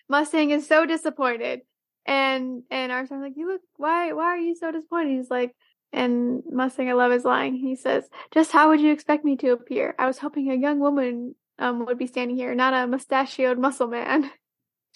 Mustang 0.09 0.51
is 0.51 0.67
so 0.67 0.85
disappointed, 0.87 1.61
and 2.07 2.63
and 2.71 2.93
Armstrong's 2.93 3.23
like, 3.23 3.37
"You 3.37 3.49
look 3.49 3.61
why 3.77 4.13
why 4.13 4.25
are 4.25 4.39
you 4.39 4.55
so 4.55 4.71
disappointed?" 4.71 5.17
He's 5.17 5.31
like, 5.31 5.55
and 5.93 6.43
Mustang, 6.51 6.89
I 6.89 6.93
love 6.95 7.13
his 7.13 7.25
line. 7.25 7.55
He 7.55 7.77
says, 7.77 8.09
"Just 8.33 8.53
how 8.53 8.69
would 8.69 8.81
you 8.81 8.93
expect 8.93 9.25
me 9.25 9.37
to 9.37 9.51
appear? 9.51 9.95
I 9.99 10.07
was 10.07 10.19
hoping 10.19 10.51
a 10.51 10.55
young 10.55 10.81
woman 10.81 11.35
um 11.59 11.87
would 11.87 11.99
be 11.99 12.07
standing 12.07 12.37
here, 12.37 12.55
not 12.55 12.75
a 12.75 12.87
mustachioed 12.87 13.59
muscle 13.59 13.89
man." 13.89 14.31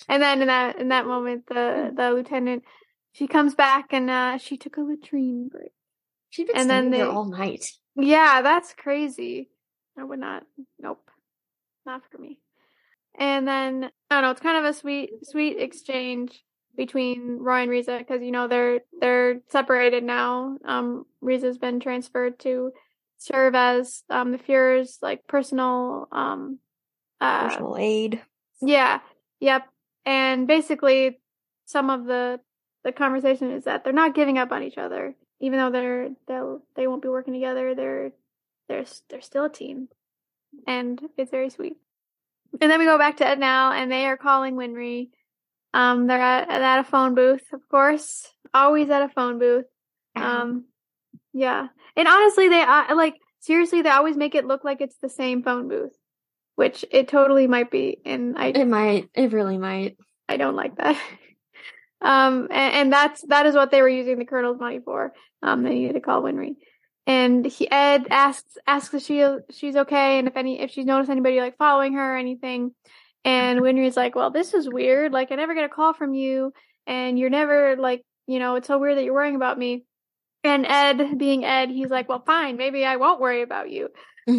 And 0.08 0.22
then 0.22 0.42
in 0.42 0.46
that 0.46 0.78
in 0.78 0.88
that 0.90 1.06
moment, 1.06 1.46
the 1.48 1.90
the 1.92 2.12
lieutenant 2.12 2.62
she 3.12 3.26
comes 3.26 3.56
back 3.56 3.92
and 3.92 4.08
uh, 4.08 4.38
she 4.38 4.56
took 4.56 4.76
a 4.76 4.80
latrine 4.80 5.48
break. 5.48 5.72
She'd 6.30 6.46
been 6.46 6.56
and 6.56 6.70
then 6.70 6.90
they, 6.90 6.98
there 6.98 7.08
all 7.08 7.24
night. 7.24 7.64
Yeah, 7.96 8.42
that's 8.42 8.74
crazy. 8.74 9.50
I 9.98 10.04
would 10.04 10.20
not. 10.20 10.44
Nope, 10.78 11.10
not 11.84 12.02
for 12.10 12.18
me. 12.18 12.38
And 13.18 13.48
then 13.48 13.90
I 14.10 14.14
don't 14.14 14.22
know. 14.22 14.30
It's 14.30 14.40
kind 14.40 14.58
of 14.58 14.64
a 14.64 14.72
sweet, 14.72 15.10
sweet 15.24 15.58
exchange. 15.58 16.44
Between 16.78 17.38
Roy 17.40 17.62
and 17.62 17.70
Riza 17.70 17.98
because 17.98 18.22
you 18.22 18.30
know 18.30 18.46
they're 18.46 18.80
they're 19.00 19.40
separated 19.48 20.04
now. 20.04 20.56
Um, 20.64 21.04
Riza's 21.20 21.58
been 21.58 21.80
transferred 21.80 22.38
to 22.40 22.70
serve 23.18 23.56
as 23.56 24.04
um 24.08 24.30
the 24.30 24.38
Fuhrer's 24.38 24.98
like 25.02 25.26
personal 25.26 26.06
um 26.12 26.60
uh, 27.20 27.48
Personal 27.48 27.76
aide. 27.78 28.22
yeah, 28.62 29.00
yep. 29.40 29.66
And 30.06 30.46
basically, 30.46 31.18
some 31.66 31.90
of 31.90 32.04
the 32.06 32.38
the 32.84 32.92
conversation 32.92 33.50
is 33.50 33.64
that 33.64 33.82
they're 33.82 33.92
not 33.92 34.14
giving 34.14 34.38
up 34.38 34.52
on 34.52 34.62
each 34.62 34.78
other, 34.78 35.16
even 35.40 35.58
though 35.58 35.72
they're 35.72 36.10
they'll 36.28 36.62
they 36.76 36.86
won't 36.86 37.02
be 37.02 37.08
working 37.08 37.34
together. 37.34 37.74
They're 37.74 38.12
they're 38.68 38.86
they're 39.10 39.20
still 39.20 39.46
a 39.46 39.52
team, 39.52 39.88
and 40.66 41.00
it's 41.16 41.32
very 41.32 41.50
sweet. 41.50 41.76
And 42.60 42.70
then 42.70 42.78
we 42.78 42.86
go 42.86 42.98
back 42.98 43.16
to 43.16 43.26
Ed 43.26 43.40
now, 43.40 43.72
and 43.72 43.90
they 43.90 44.06
are 44.06 44.16
calling 44.16 44.54
Winry. 44.54 45.08
Um, 45.74 46.06
they're 46.06 46.20
at, 46.20 46.48
at 46.48 46.80
a 46.80 46.84
phone 46.84 47.14
booth, 47.14 47.42
of 47.52 47.60
course, 47.68 48.26
always 48.54 48.88
at 48.90 49.02
a 49.02 49.08
phone 49.08 49.38
booth. 49.38 49.66
Um, 50.16 50.64
yeah, 51.32 51.68
and 51.96 52.08
honestly, 52.08 52.48
they 52.48 52.62
uh, 52.62 52.94
like 52.96 53.14
seriously, 53.40 53.82
they 53.82 53.90
always 53.90 54.16
make 54.16 54.34
it 54.34 54.46
look 54.46 54.64
like 54.64 54.80
it's 54.80 54.96
the 55.00 55.08
same 55.08 55.42
phone 55.42 55.68
booth, 55.68 55.92
which 56.56 56.84
it 56.90 57.08
totally 57.08 57.46
might 57.46 57.70
be, 57.70 58.00
and 58.04 58.38
I 58.38 58.46
it 58.48 58.66
might. 58.66 59.08
It 59.14 59.32
really 59.32 59.58
might. 59.58 59.96
I 60.28 60.36
don't 60.36 60.56
like 60.56 60.76
that. 60.76 60.98
Um, 62.00 62.46
and, 62.52 62.74
and, 62.74 62.92
that's 62.92 63.22
that 63.26 63.46
is 63.46 63.56
what 63.56 63.72
they 63.72 63.82
were 63.82 63.88
using 63.88 64.20
the 64.20 64.24
colonel's 64.24 64.60
money 64.60 64.78
for. 64.78 65.12
Um, 65.42 65.64
they 65.64 65.70
needed 65.70 65.94
to 65.94 66.00
call 66.00 66.22
Winry, 66.22 66.54
and 67.08 67.44
he 67.44 67.68
Ed 67.68 68.06
asks 68.08 68.56
asks 68.68 68.94
if 68.94 69.02
she 69.02 69.26
she's 69.50 69.74
okay 69.74 70.20
and 70.20 70.28
if 70.28 70.36
any 70.36 70.60
if 70.60 70.70
she's 70.70 70.86
noticed 70.86 71.10
anybody 71.10 71.40
like 71.40 71.56
following 71.56 71.94
her 71.94 72.14
or 72.14 72.16
anything. 72.16 72.72
And 73.28 73.60
Winry's 73.60 73.96
like, 73.96 74.14
well, 74.14 74.30
this 74.30 74.54
is 74.54 74.70
weird. 74.70 75.12
Like, 75.12 75.30
I 75.30 75.34
never 75.34 75.54
get 75.54 75.64
a 75.64 75.68
call 75.68 75.92
from 75.92 76.14
you, 76.14 76.54
and 76.86 77.18
you're 77.18 77.28
never 77.28 77.76
like, 77.76 78.02
you 78.26 78.38
know, 78.38 78.54
it's 78.54 78.68
so 78.68 78.78
weird 78.78 78.96
that 78.96 79.04
you're 79.04 79.12
worrying 79.12 79.36
about 79.36 79.58
me. 79.58 79.84
And 80.44 80.64
Ed, 80.64 81.18
being 81.18 81.44
Ed, 81.44 81.68
he's 81.68 81.90
like, 81.90 82.08
well, 82.08 82.22
fine, 82.24 82.56
maybe 82.56 82.86
I 82.86 82.96
won't 82.96 83.20
worry 83.20 83.42
about 83.42 83.68
you. 83.70 83.90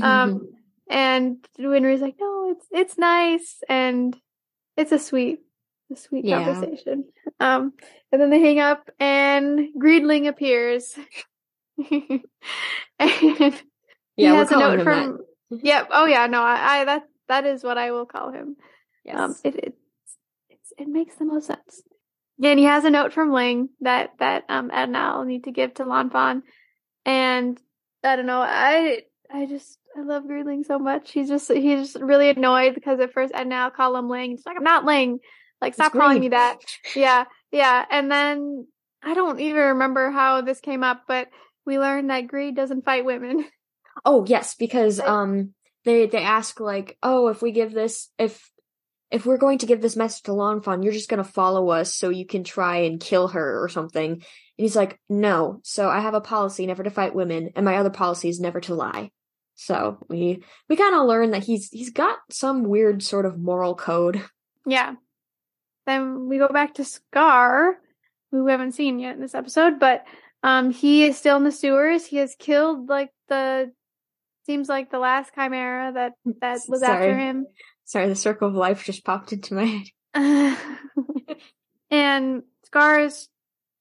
Um, 0.01 0.49
and 0.89 1.37
Winry's 1.59 2.01
like, 2.01 2.15
no, 2.19 2.49
it's 2.49 2.65
it's 2.71 2.97
nice, 2.97 3.59
and 3.69 4.17
it's 4.75 4.91
a 4.91 4.97
sweet 4.97 5.41
a 5.93 5.95
sweet 5.95 6.25
yeah. 6.25 6.43
conversation. 6.43 7.05
Um, 7.39 7.73
and 8.11 8.19
then 8.19 8.31
they 8.31 8.41
hang 8.41 8.59
up, 8.59 8.89
and 8.99 9.69
Greedling 9.79 10.27
appears. 10.27 10.97
and 11.91 12.23
yeah, 12.99 13.51
he 14.15 14.25
has 14.25 14.51
a 14.51 14.57
note 14.57 14.83
from. 14.83 15.19
Yep. 15.51 15.61
Yeah, 15.63 15.85
oh 15.91 16.05
yeah. 16.07 16.25
No, 16.25 16.41
I, 16.41 16.79
I, 16.79 16.85
that 16.85 17.03
that 17.27 17.45
is 17.45 17.63
what 17.63 17.77
I 17.77 17.91
will 17.91 18.07
call 18.07 18.31
him. 18.31 18.55
Yes. 19.09 19.19
Um, 19.19 19.35
it 19.43 19.55
it 19.55 19.73
it 20.77 20.87
makes 20.87 21.15
the 21.15 21.25
most 21.25 21.47
sense. 21.47 21.81
Yeah, 22.37 22.51
and 22.51 22.59
he 22.59 22.65
has 22.65 22.85
a 22.85 22.89
note 22.89 23.11
from 23.11 23.33
Ling 23.33 23.69
that 23.81 24.11
that 24.19 24.45
um 24.49 24.71
Ed 24.71 24.83
and 24.83 24.95
Al 24.95 25.25
need 25.25 25.45
to 25.45 25.51
give 25.51 25.73
to 25.75 25.85
Lan 25.85 26.09
Fan, 26.09 26.43
and 27.05 27.59
I 28.03 28.15
don't 28.15 28.27
know. 28.27 28.41
I 28.41 29.01
I 29.31 29.45
just 29.45 29.77
I 29.97 30.01
love 30.03 30.23
Greedling 30.23 30.65
so 30.65 30.79
much. 30.79 31.11
He's 31.11 31.27
just 31.27 31.51
he's 31.51 31.91
just 31.91 32.03
really 32.03 32.29
annoyed 32.29 32.75
because 32.75 32.99
at 32.99 33.13
first 33.13 33.33
Ed 33.33 33.41
and 33.41 33.53
Al 33.53 33.71
call 33.71 33.95
him 33.95 34.09
Ling. 34.09 34.31
He's 34.31 34.45
like, 34.45 34.57
I'm 34.57 34.63
not 34.63 34.85
Ling. 34.85 35.19
Like, 35.61 35.73
stop 35.73 35.91
calling 35.91 36.21
me 36.21 36.29
that. 36.29 36.59
Yeah, 36.95 37.25
yeah. 37.51 37.83
And 37.91 38.09
then 38.09 38.67
I 39.03 39.13
don't 39.13 39.39
even 39.39 39.61
remember 39.61 40.11
how 40.11 40.41
this 40.41 40.61
came 40.61 40.83
up, 40.83 41.03
but 41.07 41.27
we 41.65 41.79
learned 41.79 42.09
that 42.09 42.27
greed 42.27 42.55
doesn't 42.55 42.85
fight 42.85 43.05
women. 43.05 43.45
Oh 44.05 44.25
yes, 44.25 44.55
because 44.55 45.01
um 45.01 45.53
they 45.83 46.05
they 46.05 46.23
ask 46.23 46.61
like, 46.61 46.97
oh, 47.03 47.27
if 47.27 47.41
we 47.41 47.51
give 47.51 47.73
this 47.73 48.09
if 48.17 48.49
if 49.11 49.25
we're 49.25 49.37
going 49.37 49.59
to 49.59 49.65
give 49.65 49.81
this 49.81 49.95
message 49.95 50.23
to 50.23 50.33
Lan 50.33 50.61
Fan, 50.61 50.83
you're 50.83 50.93
just 50.93 51.09
gonna 51.09 51.23
follow 51.23 51.69
us 51.69 51.93
so 51.93 52.09
you 52.09 52.25
can 52.25 52.43
try 52.43 52.77
and 52.77 52.99
kill 52.99 53.29
her 53.29 53.63
or 53.63 53.69
something. 53.69 54.11
And 54.11 54.23
he's 54.55 54.75
like, 54.75 54.99
no. 55.09 55.59
So 55.63 55.89
I 55.89 55.99
have 55.99 56.13
a 56.13 56.21
policy 56.21 56.65
never 56.65 56.83
to 56.83 56.91
fight 56.91 57.15
women, 57.15 57.51
and 57.55 57.65
my 57.65 57.77
other 57.77 57.89
policy 57.89 58.29
is 58.29 58.39
never 58.39 58.61
to 58.61 58.75
lie. 58.75 59.11
So 59.55 59.97
we 60.07 60.43
we 60.69 60.75
kind 60.75 60.95
of 60.95 61.05
learn 61.05 61.31
that 61.31 61.43
he's 61.43 61.69
he's 61.69 61.91
got 61.91 62.17
some 62.29 62.63
weird 62.63 63.03
sort 63.03 63.25
of 63.25 63.39
moral 63.39 63.75
code. 63.75 64.23
Yeah, 64.65 64.95
then 65.85 66.29
we 66.29 66.37
go 66.37 66.47
back 66.47 66.75
to 66.75 66.85
Scar, 66.85 67.77
who 68.31 68.45
we 68.45 68.51
haven't 68.51 68.73
seen 68.73 68.99
yet 68.99 69.15
in 69.15 69.21
this 69.21 69.35
episode, 69.35 69.79
but 69.79 70.05
um, 70.43 70.71
he 70.71 71.03
is 71.03 71.17
still 71.17 71.35
in 71.37 71.43
the 71.43 71.51
sewers. 71.51 72.05
He 72.05 72.17
has 72.17 72.35
killed 72.37 72.87
like 72.87 73.09
the 73.27 73.71
seems 74.45 74.69
like 74.69 74.91
the 74.91 74.99
last 74.99 75.33
chimera 75.35 75.91
that 75.93 76.13
that 76.41 76.59
was 76.67 76.81
Sorry. 76.81 77.09
after 77.09 77.17
him. 77.17 77.45
Sorry, 77.89 78.07
the 78.07 78.15
circle 78.15 78.47
of 78.47 78.53
life 78.53 78.83
just 78.83 79.03
popped 79.03 79.33
into 79.33 79.55
my 79.55 79.83
head. 80.13 80.57
and 81.89 82.43
Scar's, 82.63 83.29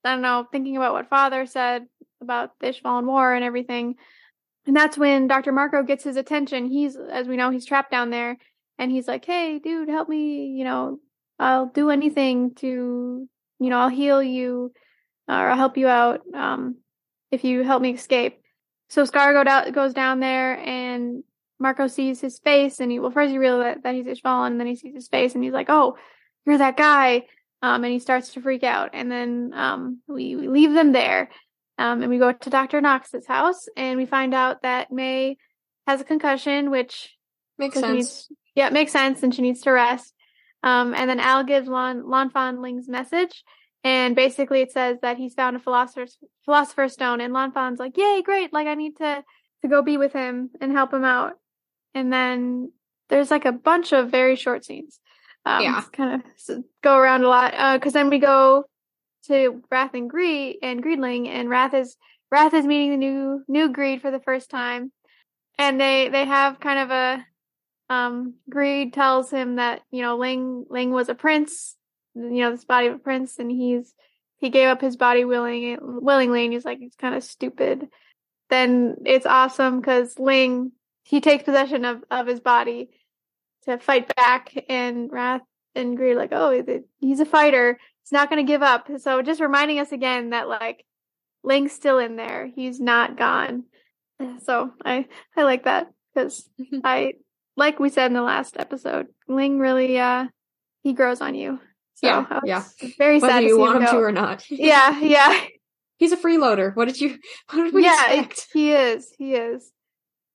I 0.02 0.12
don't 0.12 0.22
know, 0.22 0.46
thinking 0.50 0.78
about 0.78 0.94
what 0.94 1.10
Father 1.10 1.44
said 1.44 1.84
about 2.22 2.58
the 2.58 2.68
Ishvalan 2.68 3.04
War 3.04 3.34
and 3.34 3.44
everything. 3.44 3.96
And 4.66 4.74
that's 4.74 4.96
when 4.96 5.28
Dr. 5.28 5.52
Marco 5.52 5.82
gets 5.82 6.04
his 6.04 6.16
attention. 6.16 6.70
He's, 6.70 6.96
as 6.96 7.28
we 7.28 7.36
know, 7.36 7.50
he's 7.50 7.66
trapped 7.66 7.90
down 7.90 8.08
there. 8.08 8.38
And 8.78 8.90
he's 8.90 9.06
like, 9.06 9.26
hey, 9.26 9.58
dude, 9.58 9.90
help 9.90 10.08
me, 10.08 10.54
you 10.56 10.64
know, 10.64 11.00
I'll 11.38 11.66
do 11.66 11.90
anything 11.90 12.54
to, 12.60 13.28
you 13.60 13.68
know, 13.68 13.78
I'll 13.78 13.90
heal 13.90 14.22
you 14.22 14.72
or 15.28 15.34
I'll 15.34 15.56
help 15.56 15.76
you 15.76 15.86
out 15.86 16.22
um, 16.32 16.76
if 17.30 17.44
you 17.44 17.62
help 17.62 17.82
me 17.82 17.90
escape. 17.90 18.40
So 18.88 19.04
Scar 19.04 19.34
go 19.34 19.44
down, 19.44 19.70
goes 19.72 19.92
down 19.92 20.20
there 20.20 20.58
and 20.58 21.24
Marco 21.58 21.86
sees 21.86 22.20
his 22.20 22.38
face 22.38 22.80
and 22.80 22.90
he, 22.90 22.98
well, 22.98 23.10
first 23.10 23.30
he 23.30 23.38
realizes 23.38 23.74
that, 23.74 23.82
that 23.82 23.94
he's 23.94 24.06
Ishvalan 24.06 24.48
and 24.48 24.60
then 24.60 24.66
he 24.66 24.76
sees 24.76 24.94
his 24.94 25.08
face 25.08 25.34
and 25.34 25.42
he's 25.42 25.52
like, 25.52 25.68
oh, 25.68 25.96
you're 26.46 26.58
that 26.58 26.76
guy. 26.76 27.24
Um, 27.62 27.82
and 27.82 27.92
he 27.92 27.98
starts 27.98 28.34
to 28.34 28.40
freak 28.40 28.62
out. 28.62 28.90
And 28.92 29.10
then 29.10 29.52
um, 29.54 30.00
we, 30.06 30.36
we 30.36 30.48
leave 30.48 30.72
them 30.72 30.92
there. 30.92 31.30
Um, 31.76 32.02
and 32.02 32.10
we 32.10 32.18
go 32.18 32.32
to 32.32 32.50
Dr. 32.50 32.80
Knox's 32.80 33.26
house 33.26 33.66
and 33.76 33.98
we 33.98 34.06
find 34.06 34.34
out 34.34 34.62
that 34.62 34.92
May 34.92 35.36
has 35.86 36.00
a 36.00 36.04
concussion, 36.04 36.70
which 36.70 37.16
makes 37.56 37.74
sense. 37.74 37.94
Needs, 37.94 38.32
yeah, 38.54 38.66
it 38.68 38.72
makes 38.72 38.92
sense 38.92 39.22
and 39.22 39.34
she 39.34 39.42
needs 39.42 39.62
to 39.62 39.70
rest. 39.70 40.14
Um, 40.62 40.94
and 40.94 41.08
then 41.08 41.20
Al 41.20 41.44
gives 41.44 41.68
Lan, 41.68 42.30
Fan 42.30 42.62
Ling's 42.62 42.88
message. 42.88 43.44
And 43.84 44.16
basically 44.16 44.60
it 44.60 44.72
says 44.72 44.98
that 45.02 45.16
he's 45.16 45.34
found 45.34 45.56
a 45.56 45.60
philosopher's, 45.60 46.18
philosopher's 46.44 46.92
stone. 46.92 47.20
And 47.20 47.32
Lan 47.32 47.52
Fan's 47.52 47.78
like, 47.78 47.96
yay, 47.96 48.22
great. 48.24 48.52
Like 48.52 48.66
I 48.66 48.74
need 48.74 48.96
to, 48.96 49.24
to 49.62 49.68
go 49.68 49.82
be 49.82 49.96
with 49.96 50.12
him 50.12 50.50
and 50.60 50.72
help 50.72 50.92
him 50.92 51.04
out. 51.04 51.34
And 51.94 52.12
then 52.12 52.72
there's 53.08 53.30
like 53.30 53.44
a 53.44 53.52
bunch 53.52 53.92
of 53.92 54.10
very 54.10 54.36
short 54.36 54.64
scenes. 54.64 55.00
Um, 55.44 55.62
yeah. 55.62 55.82
kind 55.92 56.22
of 56.22 56.64
go 56.82 56.96
around 56.96 57.24
a 57.24 57.28
lot. 57.28 57.54
Uh, 57.56 57.78
cause 57.78 57.92
then 57.92 58.10
we 58.10 58.18
go 58.18 58.64
to 59.26 59.62
Wrath 59.70 59.94
and 59.94 60.10
Greed 60.10 60.58
and 60.62 60.82
Greedling 60.82 61.28
and 61.28 61.48
Wrath 61.48 61.74
is, 61.74 61.96
Wrath 62.30 62.54
is 62.54 62.66
meeting 62.66 62.90
the 62.90 62.96
new, 62.96 63.42
new 63.48 63.72
Greed 63.72 64.02
for 64.02 64.10
the 64.10 64.20
first 64.20 64.50
time. 64.50 64.92
And 65.56 65.80
they, 65.80 66.08
they 66.08 66.24
have 66.24 66.60
kind 66.60 66.78
of 66.78 66.90
a, 66.90 67.26
um, 67.90 68.34
Greed 68.50 68.92
tells 68.92 69.30
him 69.30 69.56
that, 69.56 69.82
you 69.90 70.02
know, 70.02 70.16
Ling, 70.16 70.66
Ling 70.68 70.90
was 70.90 71.08
a 71.08 71.14
prince, 71.14 71.76
you 72.14 72.42
know, 72.42 72.50
this 72.50 72.64
body 72.64 72.88
of 72.88 72.94
a 72.96 72.98
prince, 72.98 73.38
and 73.38 73.50
he's, 73.50 73.94
he 74.36 74.50
gave 74.50 74.68
up 74.68 74.80
his 74.80 74.96
body 74.96 75.24
willing, 75.24 75.78
willingly, 75.80 76.44
and 76.44 76.52
he's 76.52 76.64
like, 76.64 76.78
he's 76.78 76.94
kind 76.94 77.14
of 77.14 77.24
stupid. 77.24 77.88
Then 78.50 78.96
it's 79.04 79.26
awesome 79.26 79.80
because 79.80 80.18
Ling, 80.18 80.72
he 81.08 81.22
takes 81.22 81.44
possession 81.44 81.86
of, 81.86 82.04
of 82.10 82.26
his 82.26 82.38
body 82.38 82.90
to 83.64 83.78
fight 83.78 84.14
back, 84.14 84.52
and 84.68 85.10
Wrath 85.10 85.40
and 85.74 85.96
Greed 85.96 86.16
like, 86.16 86.32
oh, 86.32 86.62
he's 87.00 87.20
a 87.20 87.24
fighter. 87.24 87.78
He's 88.02 88.12
not 88.12 88.28
going 88.28 88.44
to 88.44 88.50
give 88.50 88.62
up. 88.62 88.88
So 88.98 89.22
just 89.22 89.40
reminding 89.40 89.78
us 89.78 89.90
again 89.90 90.30
that 90.30 90.48
like 90.48 90.84
Ling's 91.42 91.72
still 91.72 91.98
in 91.98 92.16
there. 92.16 92.46
He's 92.46 92.78
not 92.78 93.16
gone. 93.16 93.64
So 94.42 94.72
I, 94.84 95.06
I 95.34 95.44
like 95.44 95.64
that 95.64 95.90
because 96.14 96.46
I, 96.84 97.14
like 97.56 97.80
we 97.80 97.88
said 97.88 98.08
in 98.08 98.12
the 98.12 98.22
last 98.22 98.56
episode, 98.58 99.06
Ling 99.28 99.58
really 99.58 99.98
uh 99.98 100.26
he 100.82 100.92
grows 100.92 101.22
on 101.22 101.34
you. 101.34 101.58
So 101.94 102.06
yeah, 102.06 102.40
yeah. 102.44 102.64
Very 102.98 103.18
Whether 103.18 103.32
sad. 103.32 103.44
you 103.44 103.58
want 103.58 103.76
him, 103.76 103.82
him 103.82 103.90
to 103.92 103.96
or 103.96 104.12
not. 104.12 104.44
yeah, 104.50 105.00
yeah. 105.00 105.40
He's 105.96 106.12
a 106.12 106.16
freeloader. 106.16 106.76
What 106.76 106.86
did 106.86 107.00
you? 107.00 107.18
What 107.52 107.64
did 107.64 107.74
we 107.74 107.84
yeah, 107.84 108.12
expect? 108.12 108.48
he 108.52 108.72
is. 108.72 109.12
He 109.18 109.34
is. 109.34 109.72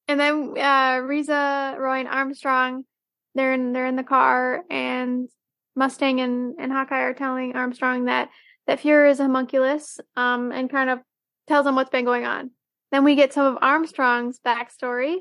And 0.07 0.19
then 0.19 0.57
uh 0.57 0.99
Riza, 1.03 1.75
Roy, 1.79 1.99
and 1.99 2.07
Armstrong, 2.07 2.83
they're 3.35 3.53
in 3.53 3.73
they're 3.73 3.87
in 3.87 3.95
the 3.95 4.03
car, 4.03 4.63
and 4.69 5.29
Mustang 5.75 6.19
and 6.19 6.55
and 6.59 6.71
Hawkeye 6.71 7.01
are 7.01 7.13
telling 7.13 7.55
Armstrong 7.55 8.05
that 8.05 8.29
that 8.67 8.79
Fuhrer 8.79 9.09
is 9.09 9.19
a 9.19 9.23
homunculus, 9.23 9.99
um, 10.15 10.51
and 10.51 10.69
kind 10.69 10.89
of 10.89 10.99
tells 11.47 11.65
him 11.65 11.75
what's 11.75 11.89
been 11.89 12.05
going 12.05 12.25
on. 12.25 12.51
Then 12.91 13.03
we 13.03 13.15
get 13.15 13.33
some 13.33 13.45
of 13.45 13.57
Armstrong's 13.61 14.39
backstory 14.45 15.17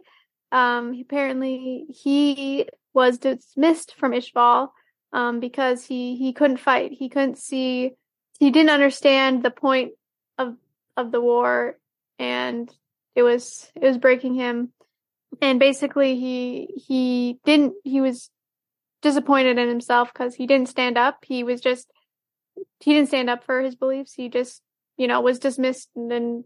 um, 0.53 0.95
apparently 1.01 1.87
he 1.89 2.69
was 2.93 3.19
dismissed 3.19 3.95
from 3.95 4.13
Ishval 4.13 4.69
um, 5.13 5.41
because 5.41 5.85
he 5.85 6.17
he 6.17 6.35
couldn't 6.35 6.59
fight. 6.59 6.93
He 6.93 7.09
couldn't 7.09 7.39
see. 7.39 7.93
He 8.39 8.51
didn't 8.51 8.71
understand 8.71 9.43
the 9.43 9.51
point 9.51 9.93
of 10.37 10.55
of 10.97 11.11
the 11.11 11.23
war, 11.23 11.79
and 12.19 12.71
it 13.15 13.23
was 13.23 13.71
it 13.75 13.85
was 13.85 13.99
breaking 13.99 14.35
him. 14.35 14.73
And 15.41 15.59
basically, 15.59 16.19
he 16.19 16.69
he 16.87 17.39
didn't. 17.45 17.75
He 17.85 18.01
was 18.01 18.31
disappointed 19.01 19.59
in 19.59 19.69
himself 19.69 20.13
because 20.13 20.35
he 20.35 20.47
didn't 20.47 20.69
stand 20.69 20.97
up. 20.97 21.25
He 21.25 21.43
was 21.45 21.61
just 21.61 21.91
he 22.81 22.93
didn't 22.93 23.09
stand 23.09 23.31
up 23.31 23.45
for 23.45 23.61
his 23.61 23.75
beliefs. 23.75 24.15
He 24.15 24.29
just, 24.29 24.63
you 24.97 25.07
know, 25.07 25.21
was 25.21 25.39
dismissed 25.39 25.89
and 25.97 26.11
then 26.11 26.45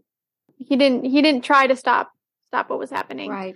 he 0.57 0.75
didn't 0.75 1.05
he 1.05 1.21
didn't 1.21 1.43
try 1.43 1.67
to 1.67 1.75
stop 1.75 2.11
stop 2.47 2.69
what 2.69 2.79
was 2.79 2.89
happening. 2.89 3.29
Right. 3.29 3.55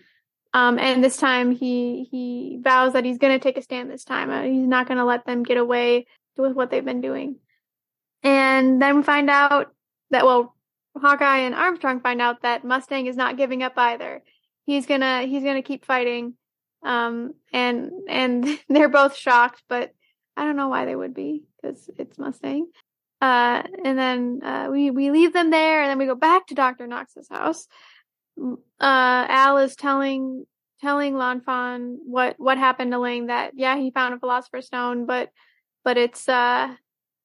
Um, 0.53 0.79
and 0.79 1.03
this 1.03 1.17
time 1.17 1.51
he 1.51 2.07
he 2.11 2.59
vows 2.61 2.93
that 2.93 3.05
he's 3.05 3.17
going 3.17 3.37
to 3.37 3.43
take 3.43 3.57
a 3.57 3.61
stand. 3.61 3.89
This 3.89 4.03
time 4.03 4.29
uh, 4.29 4.43
he's 4.43 4.67
not 4.67 4.87
going 4.87 4.97
to 4.97 5.05
let 5.05 5.25
them 5.25 5.43
get 5.43 5.57
away 5.57 6.05
with 6.37 6.53
what 6.53 6.69
they've 6.69 6.85
been 6.85 7.01
doing. 7.01 7.37
And 8.23 8.81
then 8.81 8.97
we 8.97 9.03
find 9.03 9.29
out 9.29 9.73
that 10.11 10.25
well, 10.25 10.55
Hawkeye 10.97 11.39
and 11.39 11.55
Armstrong 11.55 12.01
find 12.01 12.21
out 12.21 12.41
that 12.41 12.65
Mustang 12.65 13.07
is 13.07 13.15
not 13.15 13.37
giving 13.37 13.63
up 13.63 13.73
either. 13.77 14.21
He's 14.65 14.85
gonna 14.85 15.23
he's 15.23 15.43
gonna 15.43 15.61
keep 15.61 15.85
fighting. 15.85 16.35
Um, 16.83 17.33
and 17.53 17.91
and 18.09 18.59
they're 18.69 18.89
both 18.89 19.15
shocked, 19.15 19.63
but 19.69 19.93
I 20.35 20.43
don't 20.43 20.55
know 20.55 20.69
why 20.69 20.85
they 20.85 20.95
would 20.95 21.13
be 21.13 21.43
because 21.61 21.89
it's 21.97 22.17
Mustang. 22.17 22.67
Uh, 23.21 23.61
and 23.85 23.97
then 23.99 24.39
uh, 24.43 24.67
we 24.71 24.89
we 24.91 25.11
leave 25.11 25.33
them 25.33 25.51
there, 25.51 25.81
and 25.81 25.89
then 25.89 25.99
we 25.99 26.05
go 26.05 26.15
back 26.15 26.47
to 26.47 26.55
Doctor 26.55 26.87
Knox's 26.87 27.29
house 27.29 27.67
uh, 28.39 28.55
Al 28.79 29.57
is 29.57 29.75
telling 29.75 30.45
telling 30.81 31.15
Lan 31.15 31.41
Fan 31.41 31.99
what 32.03 32.35
what 32.39 32.57
happened 32.57 32.91
to 32.91 32.99
Ling 32.99 33.27
that 33.27 33.51
yeah 33.55 33.77
he 33.77 33.91
found 33.91 34.13
a 34.13 34.19
philosopher's 34.19 34.65
stone 34.65 35.05
but 35.05 35.29
but 35.83 35.97
it's 35.97 36.27
uh 36.27 36.73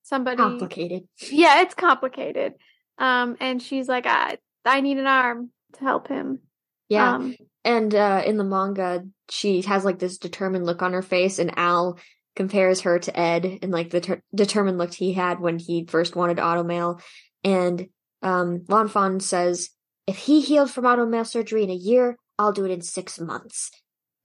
somebody 0.03 0.37
complicated 0.37 1.05
yeah 1.31 1.63
it's 1.63 1.75
complicated 1.75 2.55
um 2.99 3.37
and 3.41 3.63
she's 3.63 3.89
like 3.89 4.07
I 4.07 4.39
I 4.65 4.81
need 4.81 4.99
an 4.99 5.07
arm 5.07 5.51
to 5.75 5.81
help 5.81 6.09
him 6.09 6.41
yeah 6.89 7.15
um, 7.15 7.37
and 7.65 7.95
uh 7.95 8.23
in 8.25 8.37
the 8.37 8.45
manga 8.45 9.05
she 9.29 9.63
has 9.63 9.85
like 9.85 9.99
this 9.99 10.19
determined 10.19 10.67
look 10.67 10.83
on 10.83 10.93
her 10.93 11.03
face 11.03 11.39
and 11.39 11.59
Al 11.59 11.99
compares 12.35 12.83
her 12.83 12.99
to 12.99 13.19
Ed 13.19 13.59
and 13.63 13.73
like 13.73 13.91
the 13.91 14.01
ter- 14.01 14.23
determined 14.35 14.79
look 14.79 14.93
he 14.93 15.13
had 15.13 15.41
when 15.41 15.59
he 15.59 15.87
first 15.87 16.15
wanted 16.17 16.39
automail 16.39 17.01
and 17.45 17.89
um 18.23 18.65
Lan 18.69 18.89
Fan 18.89 19.21
says 19.21 19.71
if 20.07 20.17
he 20.17 20.41
healed 20.41 20.71
from 20.71 20.85
automail 20.85 21.27
surgery 21.27 21.65
in 21.65 21.71
a 21.71 21.75
year, 21.75 22.17
I'll 22.39 22.53
do 22.53 22.65
it 22.65 22.71
in 22.71 22.81
six 22.81 23.19
months. 23.19 23.71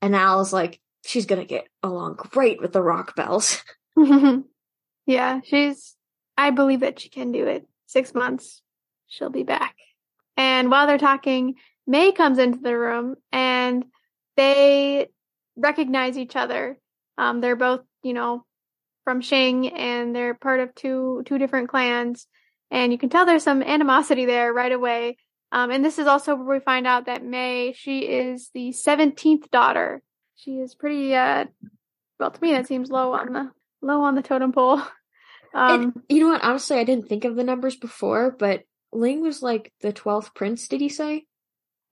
And 0.01 0.15
Al's 0.15 0.53
like, 0.53 0.79
she's 1.05 1.25
gonna 1.25 1.45
get 1.45 1.67
along 1.81 2.15
great 2.17 2.61
with 2.61 2.73
the 2.73 2.81
Rockbells. 2.81 3.61
yeah, 5.05 5.41
she's, 5.43 5.95
I 6.37 6.51
believe 6.51 6.81
that 6.81 6.99
she 6.99 7.09
can 7.09 7.31
do 7.31 7.45
it. 7.47 7.67
Six 7.91 8.13
months, 8.15 8.61
she'll 9.07 9.29
be 9.29 9.43
back. 9.43 9.75
And 10.37 10.71
while 10.71 10.87
they're 10.87 10.97
talking, 10.97 11.55
May 11.85 12.13
comes 12.13 12.39
into 12.39 12.59
the 12.59 12.77
room 12.77 13.15
and 13.33 13.83
they 14.37 15.09
recognize 15.57 16.17
each 16.17 16.37
other. 16.37 16.79
Um, 17.17 17.41
they're 17.41 17.57
both, 17.57 17.81
you 18.01 18.13
know, 18.13 18.45
from 19.03 19.19
Shing 19.19 19.67
and 19.67 20.15
they're 20.15 20.35
part 20.35 20.61
of 20.61 20.73
two, 20.73 21.23
two 21.25 21.37
different 21.37 21.67
clans. 21.67 22.27
And 22.69 22.93
you 22.93 22.97
can 22.97 23.09
tell 23.09 23.25
there's 23.25 23.43
some 23.43 23.61
animosity 23.61 24.25
there 24.25 24.53
right 24.53 24.71
away. 24.71 25.17
Um, 25.51 25.69
and 25.69 25.83
this 25.83 25.99
is 25.99 26.07
also 26.07 26.37
where 26.37 26.59
we 26.59 26.63
find 26.63 26.87
out 26.87 27.07
that 27.07 27.25
May, 27.25 27.73
she 27.73 28.07
is 28.07 28.51
the 28.53 28.69
17th 28.69 29.51
daughter. 29.51 30.01
She 30.35 30.59
is 30.59 30.75
pretty, 30.75 31.13
uh, 31.13 31.43
well, 32.17 32.31
to 32.31 32.41
me, 32.41 32.53
that 32.53 32.67
seems 32.67 32.89
low 32.89 33.11
on 33.11 33.33
the, 33.33 33.51
low 33.81 34.03
on 34.03 34.15
the 34.15 34.21
totem 34.21 34.53
pole. 34.53 34.81
Um, 35.53 36.03
you 36.09 36.21
know 36.21 36.29
what? 36.29 36.43
Honestly, 36.43 36.77
I 36.77 36.83
didn't 36.83 37.09
think 37.09 37.25
of 37.25 37.35
the 37.35 37.43
numbers 37.43 37.75
before, 37.75 38.35
but 38.37 38.63
Ling 38.93 39.21
was 39.21 39.41
like 39.41 39.71
the 39.81 39.93
12th 39.93 40.33
prince, 40.33 40.67
did 40.67 40.81
he 40.81 40.89
say? 40.89 41.25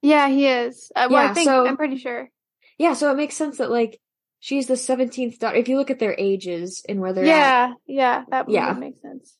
Yeah, 0.01 0.28
he 0.30 0.48
is. 0.48 0.92
Uh, 0.96 1.08
well, 1.10 1.24
yeah, 1.24 1.32
I 1.32 1.34
think, 1.34 1.46
so, 1.46 1.68
I'm 1.68 1.78
pretty 1.78 1.98
sure. 1.98 2.30
Yeah, 2.78 2.93
so 2.93 3.12
it 3.12 3.17
makes 3.17 3.36
sense 3.36 3.58
that 3.58 3.69
like, 3.69 4.00
she's 4.39 4.67
the 4.67 4.76
17th 4.76 5.39
daughter. 5.39 5.58
If 5.58 5.67
you 5.67 5.78
look 5.78 5.91
at 5.91 6.00
their 6.00 6.15
ages 6.17 6.84
and 6.88 7.02
where 7.02 7.12
they're 7.12 7.26
yeah, 7.26 7.72
at. 7.72 7.78
Yeah, 7.86 8.24
that 8.30 8.48
would 8.48 8.54
yeah. 8.54 8.72
make 8.74 9.02
sense. 9.02 9.36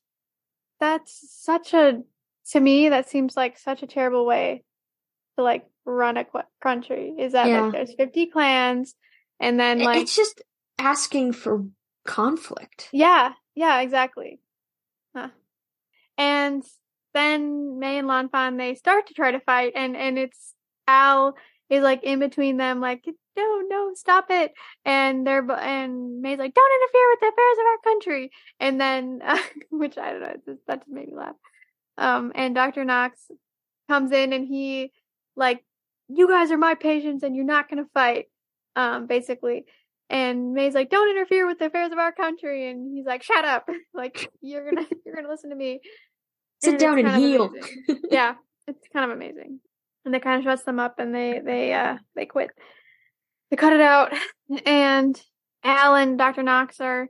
That's 0.80 1.44
such 1.44 1.74
a 1.74 2.02
to 2.52 2.60
me 2.60 2.90
that 2.90 3.10
seems 3.10 3.38
like 3.38 3.58
such 3.58 3.84
a 3.84 3.88
terrible 3.88 4.26
way 4.26 4.64
to 5.38 5.44
like 5.44 5.66
run 5.86 6.18
a 6.18 6.26
country 6.62 7.14
is 7.18 7.34
that 7.34 7.48
yeah. 7.48 7.62
like 7.62 7.72
there's 7.74 7.94
50 7.96 8.28
clans 8.28 8.96
and 9.40 9.60
then 9.60 9.80
like 9.80 10.02
it's 10.02 10.16
just 10.16 10.42
asking 10.78 11.34
for 11.34 11.66
conflict 12.06 12.90
yeah 12.92 13.34
yeah 13.60 13.82
exactly 13.82 14.40
huh. 15.16 15.30
and 16.18 16.64
then 17.14 17.80
may 17.80 17.98
and 18.00 18.08
Lan 18.08 18.30
Fan 18.30 18.58
they 18.58 18.76
start 18.76 19.08
to 19.08 19.14
try 19.14 19.32
to 19.32 19.40
fight 19.40 19.74
and 19.76 19.96
and 19.96 20.18
it's 20.18 20.54
al 20.88 21.36
is 21.70 21.84
like 21.84 22.04
in 22.04 22.20
between 22.20 22.58
them 22.58 22.80
like 22.80 23.06
no 23.38 23.62
no 23.68 23.92
stop 23.94 24.26
it 24.30 24.54
and 24.86 25.26
they're 25.26 25.50
and 25.52 26.22
may's 26.22 26.40
like 26.40 26.54
don't 26.54 26.82
interfere 26.82 27.10
with 27.12 27.20
the 27.20 27.28
affairs 27.28 27.58
of 27.60 27.66
our 27.66 27.94
country 27.94 28.32
and 28.60 28.82
then 28.82 29.20
uh, 29.24 29.38
which 29.70 29.98
i 29.98 30.12
don't 30.12 30.22
know 30.22 30.36
just, 30.46 30.60
that 30.68 30.80
just 30.80 30.90
made 30.90 31.08
me 31.08 31.16
laugh 31.16 31.36
um, 32.00 32.32
and 32.34 32.56
Dr. 32.56 32.86
Knox 32.86 33.30
comes 33.90 34.12
in 34.12 34.32
and 34.32 34.48
he 34.48 34.92
like, 35.36 35.64
you 36.08 36.28
guys 36.28 36.50
are 36.50 36.58
my 36.58 36.76
patients 36.76 37.24
and 37.24 37.36
you're 37.36 37.46
not 37.46 37.70
going 37.70 37.84
to 37.84 37.90
fight. 37.94 38.26
Um, 38.76 39.08
basically. 39.08 39.66
And 40.10 40.54
May's 40.54 40.74
like, 40.74 40.90
don't 40.90 41.10
interfere 41.10 41.46
with 41.46 41.60
the 41.60 41.66
affairs 41.66 41.92
of 41.92 42.00
our 42.00 42.12
country. 42.12 42.70
And 42.70 42.96
he's 42.96 43.06
like, 43.06 43.24
shut 43.24 43.46
up. 43.46 43.70
like, 43.94 44.32
you're 44.42 44.70
going 44.70 44.86
to, 44.90 44.96
you're 45.06 45.22
to 45.22 45.30
listen 45.30 45.52
to 45.52 45.56
me. 45.56 45.82
Sit 46.62 46.72
and 46.72 46.80
down 46.80 47.00
and 47.00 47.22
heal. 47.22 47.52
yeah. 48.10 48.36
It's 48.68 48.88
kind 48.94 49.10
of 49.10 49.16
amazing. 49.16 49.60
And 50.06 50.14
they 50.14 50.20
kind 50.20 50.40
of 50.40 50.44
shuts 50.44 50.64
them 50.64 50.80
up 50.80 51.00
and 51.00 51.14
they, 51.14 51.42
they, 51.44 51.74
uh, 51.74 51.98
they 52.16 52.26
quit. 52.26 52.52
They 53.50 53.58
cut 53.58 53.74
it 53.74 53.82
out. 53.82 54.14
And 54.66 55.20
Al 55.64 55.96
and 55.96 56.18
Dr. 56.18 56.44
Knox 56.44 56.80
are 56.80 57.08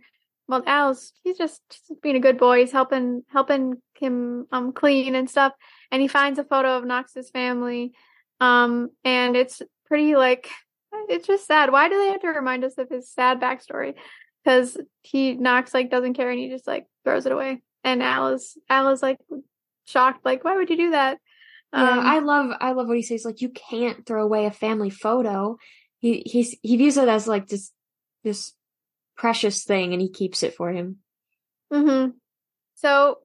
well, 0.50 0.64
Al's 0.66 1.14
he's 1.24 1.38
just, 1.38 1.62
just 1.70 2.02
being 2.02 2.16
a 2.16 2.20
good 2.20 2.40
boy. 2.40 2.62
He's 2.62 2.72
helping 2.72 3.24
helping 3.30 3.76
him 4.00 4.48
um 4.52 4.74
clean 4.74 5.14
and 5.14 5.30
stuff. 5.30 5.54
And 5.92 6.02
he 6.02 6.08
finds 6.08 6.40
a 6.40 6.44
photo 6.44 6.76
of 6.76 6.86
Knox's 6.86 7.30
family. 7.30 7.94
Um, 8.42 8.90
and 9.04 9.36
it's 9.36 9.62
pretty 9.86 10.16
like 10.16 10.50
it's 11.10 11.28
just 11.28 11.48
sad. 11.48 11.72
Why 11.72 11.90
do 11.90 11.98
they 11.98 12.12
have 12.12 12.22
to 12.22 12.28
remind 12.28 12.64
us 12.64 12.78
of 12.78 12.90
his 12.90 13.12
sad 13.12 13.40
backstory? 13.40 13.96
Because 14.44 14.78
he 15.02 15.34
Knox 15.34 15.74
like 15.74 15.92
doesn't 15.92 16.14
care 16.14 16.30
and 16.30 16.40
he 16.40 16.50
just 16.50 16.68
like 16.68 16.86
throws 17.04 17.26
it 17.26 17.32
away. 17.32 17.62
And 17.84 18.04
Al 18.04 18.30
is 18.30 18.58
Alice 18.70 19.02
like 19.02 19.18
shocked, 19.86 20.26
like, 20.26 20.44
why 20.44 20.56
would 20.56 20.70
you 20.70 20.78
do 20.78 20.92
that? 20.92 21.18
Yeah, 21.74 21.92
um, 21.92 22.00
I 22.00 22.20
love 22.20 22.52
I 22.60 22.72
love 22.72 22.88
what 22.88 22.98
he 22.98 23.04
says, 23.04 23.26
like 23.26 23.42
you 23.42 23.50
can't 23.50 24.06
throw 24.06 24.24
away 24.24 24.46
a 24.46 24.52
family 24.52 24.90
photo. 24.90 25.58
He 26.00 26.24
he's 26.26 26.58
he 26.62 26.78
views 26.78 26.98
it 26.98 27.08
as 27.08 27.28
like 27.28 27.48
this 27.48 27.72
this 28.24 28.54
precious 29.16 29.66
thing 29.66 29.94
and 29.94 30.02
he 30.02 30.10
keeps 30.10 30.44
it 30.44 30.56
for 30.56 30.72
him. 30.72 30.98
Mm-hmm. 31.72 32.12
So, 32.76 33.18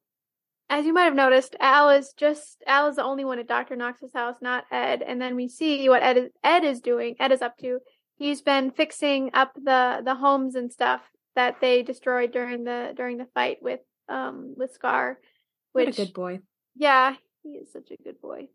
as 0.75 0.85
you 0.85 0.93
might 0.93 1.05
have 1.05 1.15
noticed, 1.15 1.55
Al 1.61 1.91
is 1.91 2.13
just 2.17 2.65
Al 2.67 2.89
is 2.89 2.97
the 2.97 3.05
only 3.05 3.25
one 3.25 3.39
at 3.39 3.47
Doctor 3.47 3.77
Knox's 3.77 4.13
house, 4.13 4.37
not 4.43 4.65
Ed. 4.73 5.03
And 5.07 5.23
then 5.23 5.37
we 5.37 5.49
see 5.49 5.89
what 5.89 6.03
Ed 6.03 6.17
is, 6.17 6.31
Ed 6.43 6.65
is 6.65 6.81
doing. 6.81 7.15
Ed 7.21 7.31
is 7.31 7.43
up 7.43 7.57
to. 7.59 7.79
He's 8.17 8.43
been 8.43 8.73
fixing 8.73 9.31
up 9.35 9.53
the 9.55 10.03
the 10.05 10.17
homes 10.17 10.57
and 10.57 10.73
stuff 10.73 11.01
that 11.37 11.61
they 11.61 11.85
destroyed 11.85 12.33
during 12.33 12.65
the 12.65 12.93
during 12.97 13.19
the 13.19 13.29
fight 13.35 13.59
with 13.63 13.81
um 14.09 14.55
with 14.57 14.73
Scar. 14.73 15.19
Which, 15.73 15.87
what 15.87 15.99
a 15.99 16.07
good 16.07 16.15
boy. 16.15 16.41
Yeah, 16.75 17.15
he 17.45 17.51
is 17.51 17.73
such 17.73 17.93
a 17.93 18.03
good 18.03 18.21
boy, 18.21 18.49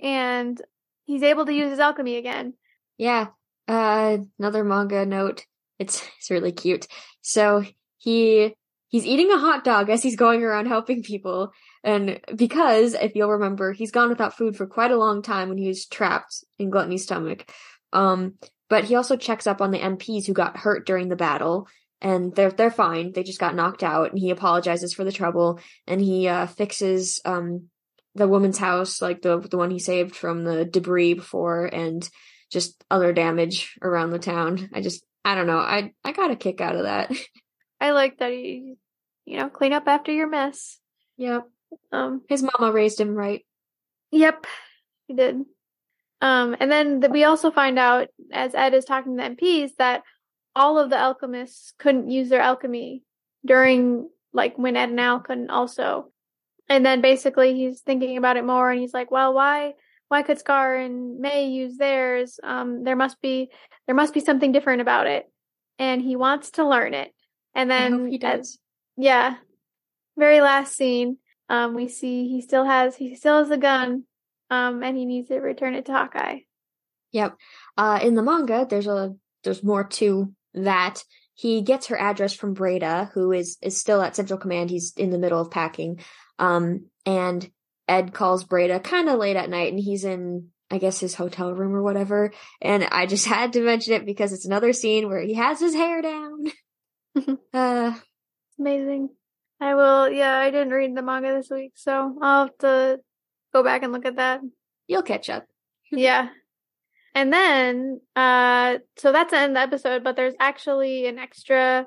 and 0.00 0.60
he's 1.04 1.24
able 1.24 1.46
to 1.46 1.52
use 1.52 1.70
his 1.70 1.80
alchemy 1.80 2.16
again. 2.16 2.54
Yeah. 2.96 3.28
Uh, 3.66 4.18
another 4.38 4.62
manga 4.62 5.04
note. 5.04 5.44
It's 5.80 6.00
it's 6.18 6.30
really 6.30 6.52
cute. 6.52 6.86
So 7.22 7.64
he 7.98 8.54
he's 8.96 9.04
eating 9.04 9.30
a 9.30 9.36
hot 9.36 9.62
dog 9.62 9.90
as 9.90 10.02
he's 10.02 10.16
going 10.16 10.42
around 10.42 10.64
helping 10.64 11.02
people. 11.02 11.52
And 11.84 12.18
because, 12.34 12.94
if 12.94 13.14
you'll 13.14 13.32
remember, 13.32 13.72
he's 13.72 13.90
gone 13.90 14.08
without 14.08 14.38
food 14.38 14.56
for 14.56 14.66
quite 14.66 14.90
a 14.90 14.96
long 14.96 15.20
time 15.20 15.50
when 15.50 15.58
he 15.58 15.68
was 15.68 15.84
trapped 15.84 16.42
in 16.58 16.70
Gluttony's 16.70 17.02
stomach. 17.02 17.52
Um, 17.92 18.36
but 18.70 18.84
he 18.84 18.94
also 18.94 19.18
checks 19.18 19.46
up 19.46 19.60
on 19.60 19.70
the 19.70 19.78
MPs 19.78 20.26
who 20.26 20.32
got 20.32 20.56
hurt 20.56 20.86
during 20.86 21.10
the 21.10 21.14
battle. 21.14 21.68
And 22.00 22.34
they're 22.34 22.50
they're 22.50 22.70
fine. 22.70 23.12
They 23.12 23.22
just 23.22 23.38
got 23.38 23.54
knocked 23.54 23.82
out, 23.82 24.10
and 24.10 24.18
he 24.18 24.30
apologizes 24.30 24.94
for 24.94 25.04
the 25.04 25.12
trouble. 25.12 25.60
And 25.86 26.00
he 26.00 26.28
uh, 26.28 26.46
fixes 26.46 27.20
um, 27.24 27.68
the 28.14 28.28
woman's 28.28 28.58
house, 28.58 29.02
like 29.02 29.20
the 29.20 29.40
the 29.40 29.58
one 29.58 29.70
he 29.70 29.78
saved 29.78 30.16
from 30.16 30.44
the 30.44 30.64
debris 30.64 31.14
before, 31.14 31.66
and 31.66 32.08
just 32.50 32.82
other 32.90 33.12
damage 33.12 33.76
around 33.82 34.10
the 34.10 34.18
town. 34.18 34.70
I 34.74 34.80
just 34.80 35.04
I 35.24 35.34
don't 35.34 35.46
know. 35.46 35.58
I 35.58 35.92
I 36.04 36.12
got 36.12 36.30
a 36.30 36.36
kick 36.36 36.60
out 36.60 36.76
of 36.76 36.84
that. 36.84 37.10
I 37.80 37.92
like 37.92 38.18
that 38.18 38.30
he, 38.30 38.76
you 39.26 39.38
know, 39.38 39.48
clean 39.50 39.72
up 39.72 39.86
after 39.86 40.12
your 40.12 40.28
mess. 40.28 40.78
Yep. 41.18 41.48
Um, 41.92 42.22
his 42.28 42.42
mama 42.42 42.72
raised 42.72 43.00
him 43.00 43.14
right. 43.14 43.44
Yep, 44.12 44.46
he 45.08 45.14
did. 45.14 45.44
Um, 46.22 46.56
and 46.58 46.72
then 46.72 47.00
the, 47.00 47.10
we 47.10 47.24
also 47.24 47.50
find 47.50 47.78
out 47.78 48.08
as 48.32 48.54
Ed 48.54 48.72
is 48.72 48.84
talking 48.84 49.16
to 49.16 49.22
the 49.22 49.36
MPs 49.36 49.72
that 49.78 50.02
all 50.54 50.78
of 50.78 50.88
the 50.88 50.96
alchemists 50.96 51.74
couldn't 51.78 52.10
use 52.10 52.30
their 52.30 52.40
alchemy 52.40 53.02
during 53.44 54.08
like 54.32 54.56
when 54.56 54.76
Ed 54.76 54.90
and 54.90 55.00
Al 55.00 55.20
couldn't 55.20 55.50
also. 55.50 56.10
And 56.68 56.84
then 56.84 57.00
basically 57.00 57.54
he's 57.54 57.80
thinking 57.80 58.16
about 58.16 58.36
it 58.36 58.44
more 58.44 58.70
and 58.70 58.80
he's 58.80 58.94
like, 58.94 59.10
well, 59.10 59.34
why 59.34 59.74
why 60.08 60.22
could 60.22 60.38
Scar 60.38 60.76
and 60.76 61.18
May 61.18 61.48
use 61.48 61.76
theirs? 61.76 62.38
Um, 62.42 62.84
there 62.84 62.96
must 62.96 63.20
be 63.20 63.50
there 63.86 63.94
must 63.94 64.14
be 64.14 64.20
something 64.20 64.52
different 64.52 64.80
about 64.80 65.06
it, 65.06 65.28
and 65.78 66.00
he 66.00 66.16
wants 66.16 66.52
to 66.52 66.68
learn 66.68 66.94
it. 66.94 67.12
And 67.54 67.70
then 67.70 68.08
he 68.08 68.18
does. 68.18 68.58
Yeah, 68.96 69.36
very 70.16 70.40
last 70.40 70.76
scene, 70.76 71.18
um, 71.48 71.74
we 71.74 71.88
see 71.88 72.28
he 72.28 72.40
still 72.40 72.64
has 72.64 72.96
he 72.96 73.14
still 73.14 73.38
has 73.38 73.48
the 73.48 73.56
gun, 73.56 74.04
um, 74.50 74.82
and 74.82 74.96
he 74.96 75.04
needs 75.04 75.28
to 75.28 75.38
return 75.38 75.74
it 75.74 75.86
to 75.86 75.92
Hawkeye. 75.92 76.40
Yep. 77.12 77.36
Uh, 77.76 78.00
in 78.02 78.14
the 78.14 78.22
manga, 78.22 78.66
there's 78.68 78.86
a 78.86 79.14
there's 79.44 79.62
more 79.62 79.84
to 79.84 80.32
that. 80.54 81.02
He 81.34 81.60
gets 81.60 81.88
her 81.88 81.98
address 81.98 82.32
from 82.32 82.54
Breda, 82.54 83.10
who 83.14 83.32
is 83.32 83.58
is 83.62 83.78
still 83.78 84.02
at 84.02 84.16
Central 84.16 84.38
Command. 84.38 84.70
He's 84.70 84.92
in 84.96 85.10
the 85.10 85.18
middle 85.18 85.40
of 85.40 85.50
packing. 85.50 86.00
Um, 86.38 86.86
and 87.04 87.48
Ed 87.88 88.12
calls 88.12 88.44
Breda 88.44 88.80
kind 88.80 89.08
of 89.08 89.18
late 89.18 89.36
at 89.36 89.50
night, 89.50 89.72
and 89.72 89.80
he's 89.80 90.04
in 90.04 90.48
I 90.70 90.78
guess 90.78 90.98
his 90.98 91.14
hotel 91.14 91.54
room 91.54 91.74
or 91.74 91.82
whatever. 91.82 92.32
And 92.60 92.84
I 92.90 93.06
just 93.06 93.26
had 93.34 93.52
to 93.52 93.60
mention 93.60 93.94
it 93.94 94.06
because 94.06 94.32
it's 94.32 94.46
another 94.46 94.72
scene 94.72 95.08
where 95.08 95.20
he 95.20 95.34
has 95.34 95.60
his 95.60 95.74
hair 95.74 96.02
down. 96.02 96.46
uh, 97.54 97.94
Amazing. 98.58 99.10
I 99.60 99.74
will. 99.74 100.10
Yeah, 100.10 100.36
I 100.36 100.50
didn't 100.50 100.70
read 100.70 100.96
the 100.96 101.02
manga 101.02 101.34
this 101.34 101.50
week, 101.50 101.72
so 101.76 102.16
I'll 102.20 102.46
have 102.46 102.58
to 102.58 103.00
go 103.52 103.62
back 103.62 103.82
and 103.82 103.92
look 103.92 104.04
at 104.04 104.16
that. 104.16 104.40
You'll 104.86 105.02
catch 105.02 105.30
up. 105.30 105.46
yeah. 105.92 106.28
And 107.14 107.32
then, 107.32 108.00
uh, 108.14 108.78
so 108.98 109.10
that's 109.10 109.30
the 109.30 109.38
end 109.38 109.52
of 109.52 109.54
the 109.54 109.60
episode, 109.60 110.04
but 110.04 110.16
there's 110.16 110.34
actually 110.38 111.06
an 111.06 111.18
extra 111.18 111.86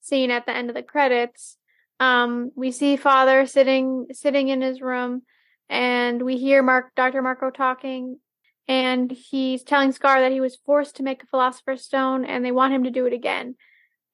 scene 0.00 0.30
at 0.30 0.46
the 0.46 0.56
end 0.56 0.70
of 0.70 0.74
the 0.74 0.82
credits. 0.82 1.58
Um, 1.98 2.50
we 2.56 2.70
see 2.70 2.96
father 2.96 3.44
sitting, 3.44 4.06
sitting 4.12 4.48
in 4.48 4.62
his 4.62 4.80
room 4.80 5.22
and 5.68 6.22
we 6.22 6.38
hear 6.38 6.62
Mark, 6.62 6.94
Dr. 6.96 7.20
Marco 7.20 7.50
talking 7.50 8.18
and 8.66 9.10
he's 9.10 9.62
telling 9.62 9.92
Scar 9.92 10.22
that 10.22 10.32
he 10.32 10.40
was 10.40 10.56
forced 10.64 10.96
to 10.96 11.02
make 11.02 11.22
a 11.22 11.26
philosopher's 11.26 11.84
stone 11.84 12.24
and 12.24 12.42
they 12.42 12.52
want 12.52 12.72
him 12.72 12.84
to 12.84 12.90
do 12.90 13.04
it 13.04 13.12
again. 13.12 13.56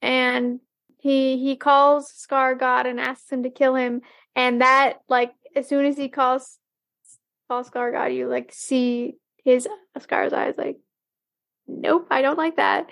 And 0.03 0.59
he, 0.99 1.39
he 1.39 1.57
calls 1.57 2.11
Scar 2.11 2.55
God 2.55 2.87
and 2.87 2.99
asks 3.01 3.31
him 3.31 3.43
to 3.43 3.51
kill 3.51 3.75
him. 3.75 4.01
And 4.35 4.61
that, 4.61 4.99
like, 5.09 5.33
as 5.55 5.69
soon 5.69 5.87
as 5.87 5.97
he 5.97 6.09
calls, 6.09 6.59
calls 7.49 7.69
Scar 7.69 7.93
God, 7.93 8.07
you 8.07 8.29
like 8.29 8.53
see 8.53 9.15
his 9.45 9.69
Scar's 10.01 10.33
eyes 10.33 10.55
like, 10.59 10.79
nope, 11.67 12.07
I 12.11 12.23
don't 12.23 12.39
like 12.39 12.57
that. 12.57 12.87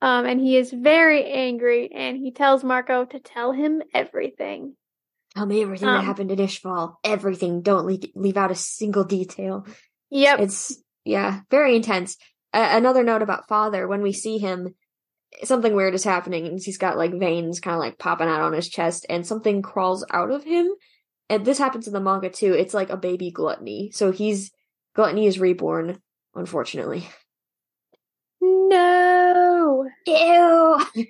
Um, 0.00 0.26
and 0.26 0.40
he 0.40 0.56
is 0.56 0.72
very 0.72 1.24
angry 1.24 1.90
and 1.92 2.16
he 2.16 2.30
tells 2.30 2.62
Marco 2.62 3.04
to 3.04 3.18
tell 3.18 3.52
him 3.52 3.82
everything. 3.92 4.74
Tell 5.36 5.46
me 5.46 5.62
everything 5.62 5.88
Um, 5.88 5.96
that 5.96 6.04
happened 6.04 6.30
in 6.30 6.38
Ishval. 6.38 6.94
Everything. 7.04 7.62
Don't 7.62 7.86
leave, 7.86 8.04
leave 8.14 8.36
out 8.36 8.50
a 8.50 8.54
single 8.54 9.04
detail. 9.04 9.66
Yep. 10.10 10.40
It's, 10.40 10.82
yeah, 11.04 11.40
very 11.50 11.76
intense. 11.76 12.16
Uh, 12.52 12.68
another 12.72 13.04
note 13.04 13.22
about 13.22 13.48
father, 13.48 13.86
when 13.86 14.02
we 14.02 14.12
see 14.12 14.38
him, 14.38 14.74
something 15.44 15.74
weird 15.74 15.94
is 15.94 16.04
happening 16.04 16.46
and 16.46 16.60
he's 16.62 16.78
got 16.78 16.96
like 16.96 17.12
veins 17.12 17.60
kind 17.60 17.74
of 17.74 17.80
like 17.80 17.98
popping 17.98 18.28
out 18.28 18.40
on 18.40 18.52
his 18.52 18.68
chest 18.68 19.06
and 19.08 19.26
something 19.26 19.62
crawls 19.62 20.04
out 20.10 20.30
of 20.30 20.44
him. 20.44 20.68
And 21.30 21.44
this 21.44 21.58
happens 21.58 21.86
in 21.86 21.92
the 21.92 22.00
manga 22.00 22.30
too. 22.30 22.54
It's 22.54 22.74
like 22.74 22.90
a 22.90 22.96
baby 22.96 23.30
gluttony. 23.30 23.90
So 23.92 24.10
he's, 24.12 24.50
gluttony 24.94 25.26
is 25.26 25.38
reborn, 25.38 26.00
unfortunately. 26.34 27.08
no. 28.40 29.88
Ew! 30.06 30.80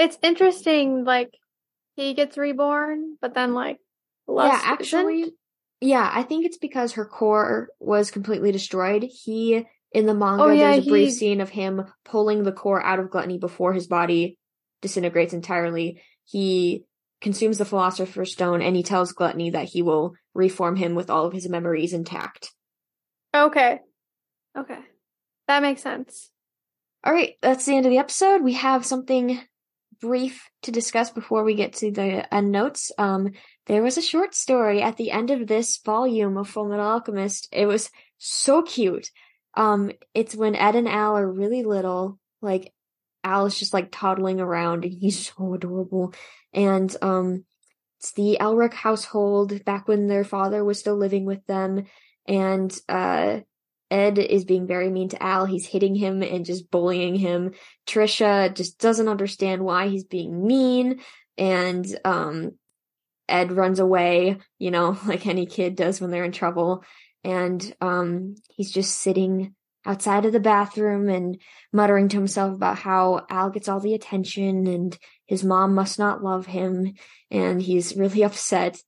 It's 0.00 0.16
interesting, 0.22 1.04
like, 1.04 1.36
he 1.94 2.14
gets 2.14 2.38
reborn, 2.38 3.18
but 3.20 3.34
then, 3.34 3.52
like, 3.52 3.76
yeah, 4.26 4.58
actually, 4.64 5.20
isn't? 5.20 5.34
yeah, 5.82 6.10
I 6.10 6.22
think 6.22 6.46
it's 6.46 6.56
because 6.56 6.92
her 6.92 7.04
core 7.04 7.68
was 7.80 8.10
completely 8.10 8.50
destroyed. 8.50 9.02
He, 9.02 9.66
in 9.92 10.06
the 10.06 10.14
manga, 10.14 10.44
Oh, 10.44 10.50
yeah, 10.50 10.72
there's 10.72 10.86
a 10.86 10.90
brief 10.90 11.08
he- 11.08 11.14
scene 11.14 11.40
of 11.40 11.50
him 11.50 11.84
pulling 12.04 12.42
the 12.44 12.52
core 12.52 12.82
out 12.82 12.98
of 12.98 13.10
gluttony 13.10 13.38
before 13.38 13.72
his 13.72 13.86
body 13.86 14.38
disintegrates 14.82 15.32
entirely. 15.32 16.00
He 16.24 16.84
consumes 17.20 17.58
the 17.58 17.64
Philosopher's 17.64 18.32
Stone 18.32 18.62
and 18.62 18.74
he 18.74 18.82
tells 18.82 19.12
Gluttony 19.12 19.50
that 19.50 19.68
he 19.68 19.82
will 19.82 20.14
reform 20.32 20.76
him 20.76 20.94
with 20.94 21.10
all 21.10 21.26
of 21.26 21.32
his 21.32 21.48
memories 21.48 21.92
intact. 21.92 22.50
Okay. 23.34 23.80
Okay. 24.56 24.78
That 25.48 25.62
makes 25.62 25.82
sense. 25.82 26.30
All 27.04 27.12
right, 27.12 27.34
that's 27.42 27.66
the 27.66 27.76
end 27.76 27.86
of 27.86 27.90
the 27.90 27.98
episode. 27.98 28.42
We 28.42 28.54
have 28.54 28.86
something 28.86 29.40
brief 30.00 30.48
to 30.62 30.70
discuss 30.70 31.10
before 31.10 31.44
we 31.44 31.54
get 31.54 31.74
to 31.74 31.90
the 31.90 32.32
end 32.32 32.52
notes. 32.52 32.92
Um, 32.96 33.32
there 33.66 33.82
was 33.82 33.98
a 33.98 34.02
short 34.02 34.34
story 34.34 34.80
at 34.82 34.96
the 34.96 35.10
end 35.10 35.30
of 35.30 35.46
this 35.46 35.78
volume 35.84 36.36
of 36.36 36.48
Full 36.48 36.68
Metal 36.68 36.86
Alchemist. 36.86 37.48
It 37.52 37.66
was 37.66 37.90
so 38.18 38.62
cute. 38.62 39.10
Um, 39.54 39.90
it's 40.14 40.34
when 40.34 40.54
Ed 40.54 40.76
and 40.76 40.88
Al 40.88 41.16
are 41.16 41.30
really 41.30 41.62
little, 41.62 42.18
like 42.40 42.72
Al 43.24 43.46
is 43.46 43.58
just 43.58 43.74
like 43.74 43.90
toddling 43.90 44.40
around 44.40 44.84
and 44.84 44.94
he's 44.94 45.32
so 45.36 45.54
adorable. 45.54 46.14
And, 46.52 46.94
um, 47.02 47.44
it's 47.98 48.12
the 48.12 48.38
Elric 48.40 48.72
household 48.72 49.62
back 49.64 49.86
when 49.86 50.06
their 50.06 50.24
father 50.24 50.64
was 50.64 50.78
still 50.78 50.96
living 50.96 51.26
with 51.26 51.44
them. 51.46 51.84
And, 52.26 52.74
uh, 52.88 53.40
Ed 53.90 54.18
is 54.18 54.44
being 54.44 54.66
very 54.66 54.88
mean 54.88 55.08
to 55.10 55.22
Al. 55.22 55.46
He's 55.46 55.66
hitting 55.66 55.96
him 55.96 56.22
and 56.22 56.44
just 56.46 56.70
bullying 56.70 57.16
him. 57.16 57.52
Trisha 57.86 58.54
just 58.54 58.78
doesn't 58.78 59.08
understand 59.08 59.64
why 59.64 59.88
he's 59.88 60.04
being 60.04 60.46
mean. 60.46 61.00
And, 61.36 61.86
um, 62.04 62.52
Ed 63.28 63.52
runs 63.52 63.78
away, 63.78 64.38
you 64.58 64.70
know, 64.70 64.98
like 65.06 65.26
any 65.26 65.46
kid 65.46 65.76
does 65.76 66.00
when 66.00 66.10
they're 66.10 66.24
in 66.24 66.32
trouble. 66.32 66.84
And, 67.24 67.74
um, 67.80 68.36
he's 68.48 68.70
just 68.70 69.00
sitting 69.00 69.54
outside 69.86 70.26
of 70.26 70.32
the 70.32 70.40
bathroom 70.40 71.08
and 71.08 71.40
muttering 71.72 72.08
to 72.08 72.16
himself 72.16 72.54
about 72.54 72.78
how 72.78 73.26
Al 73.30 73.50
gets 73.50 73.68
all 73.68 73.80
the 73.80 73.94
attention 73.94 74.66
and 74.66 74.96
his 75.26 75.42
mom 75.42 75.74
must 75.74 75.98
not 75.98 76.22
love 76.22 76.46
him. 76.46 76.94
And 77.30 77.62
he's 77.62 77.96
really 77.96 78.22
upset. 78.24 78.80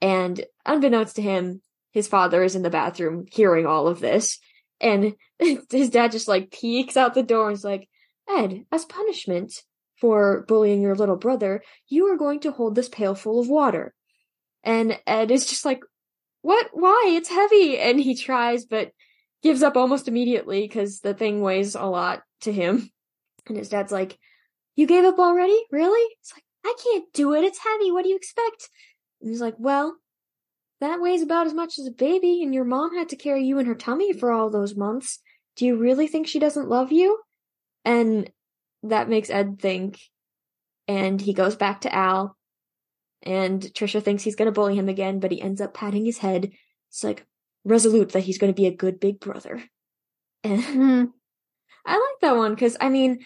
And 0.00 0.44
unbeknownst 0.66 1.16
to 1.16 1.22
him, 1.22 1.62
his 1.92 2.08
father 2.08 2.42
is 2.42 2.56
in 2.56 2.62
the 2.62 2.70
bathroom 2.70 3.26
hearing 3.30 3.66
all 3.66 3.86
of 3.86 4.00
this. 4.00 4.38
And 4.80 5.14
his 5.70 5.90
dad 5.90 6.12
just 6.12 6.28
like 6.28 6.50
peeks 6.50 6.96
out 6.96 7.14
the 7.14 7.22
door 7.22 7.48
and 7.48 7.56
is 7.56 7.64
like, 7.64 7.88
Ed, 8.28 8.64
as 8.72 8.84
punishment 8.84 9.54
for 10.00 10.44
bullying 10.48 10.80
your 10.80 10.96
little 10.96 11.16
brother, 11.16 11.62
you 11.88 12.06
are 12.06 12.16
going 12.16 12.40
to 12.40 12.50
hold 12.50 12.74
this 12.74 12.88
pail 12.88 13.14
full 13.14 13.40
of 13.40 13.48
water. 13.48 13.94
And 14.64 14.98
Ed 15.06 15.30
is 15.30 15.46
just 15.46 15.64
like, 15.64 15.82
what? 16.42 16.68
Why? 16.72 17.06
It's 17.16 17.28
heavy. 17.28 17.78
And 17.78 17.98
he 17.98 18.14
tries, 18.14 18.66
but 18.66 18.92
gives 19.42 19.62
up 19.62 19.76
almost 19.76 20.06
immediately 20.06 20.62
because 20.62 21.00
the 21.00 21.14
thing 21.14 21.40
weighs 21.40 21.74
a 21.74 21.84
lot 21.84 22.22
to 22.42 22.52
him. 22.52 22.90
And 23.48 23.56
his 23.56 23.70
dad's 23.70 23.90
like, 23.90 24.18
you 24.76 24.86
gave 24.86 25.04
up 25.04 25.18
already? 25.18 25.60
Really? 25.70 26.14
It's 26.20 26.32
like, 26.32 26.44
I 26.64 26.74
can't 26.82 27.12
do 27.12 27.34
it. 27.34 27.44
It's 27.44 27.58
heavy. 27.58 27.90
What 27.90 28.04
do 28.04 28.08
you 28.08 28.16
expect? 28.16 28.68
And 29.20 29.30
he's 29.30 29.40
like, 29.40 29.56
well, 29.58 29.96
that 30.80 31.00
weighs 31.00 31.22
about 31.22 31.46
as 31.46 31.54
much 31.54 31.78
as 31.78 31.86
a 31.86 31.92
baby, 31.92 32.42
and 32.42 32.52
your 32.52 32.64
mom 32.64 32.96
had 32.96 33.08
to 33.10 33.16
carry 33.16 33.44
you 33.44 33.58
in 33.58 33.66
her 33.66 33.74
tummy 33.74 34.12
for 34.12 34.32
all 34.32 34.50
those 34.50 34.76
months. 34.76 35.20
Do 35.56 35.66
you 35.66 35.76
really 35.76 36.06
think 36.06 36.26
she 36.26 36.38
doesn't 36.38 36.68
love 36.68 36.90
you? 36.90 37.20
And 37.84 38.30
that 38.82 39.08
makes 39.08 39.30
Ed 39.30 39.60
think. 39.60 40.00
And 40.88 41.20
he 41.20 41.34
goes 41.34 41.54
back 41.54 41.82
to 41.82 41.94
Al. 41.94 42.36
And 43.22 43.60
Trisha 43.62 44.02
thinks 44.02 44.22
he's 44.22 44.36
gonna 44.36 44.52
bully 44.52 44.76
him 44.76 44.88
again, 44.88 45.20
but 45.20 45.30
he 45.30 45.40
ends 45.40 45.60
up 45.60 45.74
patting 45.74 46.04
his 46.04 46.18
head. 46.18 46.52
It's 46.90 47.04
like 47.04 47.24
resolute 47.64 48.12
that 48.12 48.24
he's 48.24 48.38
gonna 48.38 48.52
be 48.52 48.66
a 48.66 48.74
good 48.74 49.00
big 49.00 49.20
brother. 49.20 49.62
And. 50.44 51.12
I 51.84 51.94
like 51.94 52.20
that 52.20 52.36
one 52.36 52.54
because 52.54 52.76
I 52.80 52.88
mean, 52.88 53.24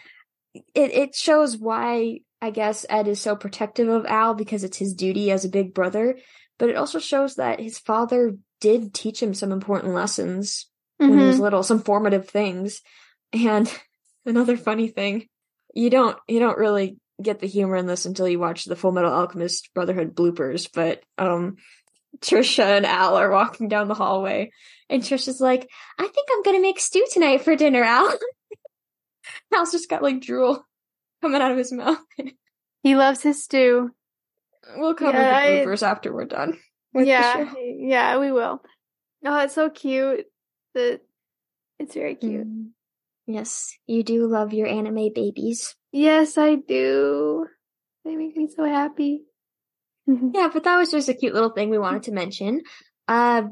it 0.55 0.91
it 0.93 1.15
shows 1.15 1.57
why 1.59 2.21
I 2.41 2.51
guess 2.51 2.87
Ed 2.89 3.07
is 3.09 3.21
so 3.21 3.37
protective 3.37 3.89
of 3.89 4.07
Al 4.07 4.33
because 4.35 4.65
it's 4.65 4.79
his 4.79 4.95
duty 4.95 5.31
as 5.31 5.45
a 5.45 5.51
big 5.51 5.75
brother, 5.75 6.17
but 6.59 6.71
it 6.71 6.77
also 6.77 6.99
shows 6.99 7.35
that 7.37 7.61
his 7.61 7.79
father 7.79 8.37
did 8.63 8.95
teach 8.95 9.23
him 9.23 9.35
some 9.35 9.53
important 9.53 9.93
lessons 9.93 10.67
when 10.97 11.19
he 11.19 11.27
was 11.27 11.37
Mhm. 11.37 11.41
little, 11.41 11.63
some 11.63 11.81
formative 11.83 12.29
things. 12.31 12.81
And 13.35 13.71
another 14.25 14.57
funny 14.57 14.89
thing, 14.89 15.29
you 15.75 15.91
don't 15.91 16.17
you 16.27 16.39
don't 16.41 16.57
really 16.59 16.97
get 17.23 17.39
the 17.41 17.47
humor 17.47 17.77
in 17.77 17.87
this 17.87 18.05
until 18.07 18.29
you 18.29 18.39
watch 18.39 18.65
the 18.65 18.77
Full 18.77 18.93
Metal 18.93 19.13
Alchemist 19.13 19.71
Brotherhood 19.75 20.15
bloopers, 20.15 20.69
but 20.73 21.03
um 21.19 21.57
Trisha 22.21 22.77
and 22.77 22.87
Al 22.87 23.17
are 23.17 23.31
walking 23.31 23.69
down 23.69 23.89
the 23.89 23.95
hallway 23.95 24.51
and 24.89 25.03
Trisha's 25.03 25.41
like, 25.41 25.69
I 25.99 26.03
think 26.07 26.29
I'm 26.33 26.43
gonna 26.43 26.61
make 26.61 26.81
stew 26.81 27.05
tonight 27.13 27.43
for 27.43 27.57
dinner, 27.57 27.83
Al. 27.83 28.13
Al's 29.55 29.73
just 29.73 29.89
got 29.91 30.03
like 30.03 30.21
drool 30.21 30.65
coming 31.23 31.41
out 31.43 31.51
of 31.53 31.59
his 31.59 31.73
mouth. 31.73 31.99
He 32.83 32.95
loves 32.97 33.23
his 33.23 33.43
stew. 33.43 33.91
we'll 34.77 34.95
cover 34.95 35.19
Yeah, 35.19 35.51
the 35.61 35.67
bloopers 35.67 35.83
after 35.83 36.13
we're 36.13 36.25
done. 36.27 36.59
yeah, 36.95 37.53
yeah, 37.59 38.19
we 38.19 38.31
will. 38.33 38.63
Oh, 39.25 39.39
it's 39.41 39.55
so 39.55 39.69
cute. 39.71 40.27
The 40.75 41.01
it's 41.79 41.95
very 41.95 42.15
cute. 42.15 42.47
Mm. 42.47 42.69
Yes, 43.27 43.77
you 43.87 44.03
do 44.05 44.27
love 44.27 44.53
your 44.53 44.69
anime 44.69 45.11
babies. 45.15 45.75
Yes, 45.93 46.39
I 46.39 46.55
do. 46.55 47.47
They 48.05 48.15
make 48.15 48.37
me 48.37 48.49
so 48.55 48.65
happy. 48.65 49.23
Yeah, 50.07 50.51
but 50.53 50.63
that 50.63 50.77
was 50.77 50.93
just 50.93 51.09
a 51.09 51.15
cute 51.15 51.35
little 51.35 51.51
thing 51.51 51.69
we 51.69 51.79
wanted 51.79 52.05
to 52.05 52.13
mention. 52.13 52.63
Uh, 53.09 53.43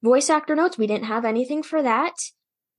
voice 0.00 0.30
actor 0.30 0.54
notes, 0.54 0.78
we 0.78 0.86
didn't 0.86 1.06
have 1.06 1.24
anything 1.24 1.64
for 1.64 1.82
that. 1.82 2.14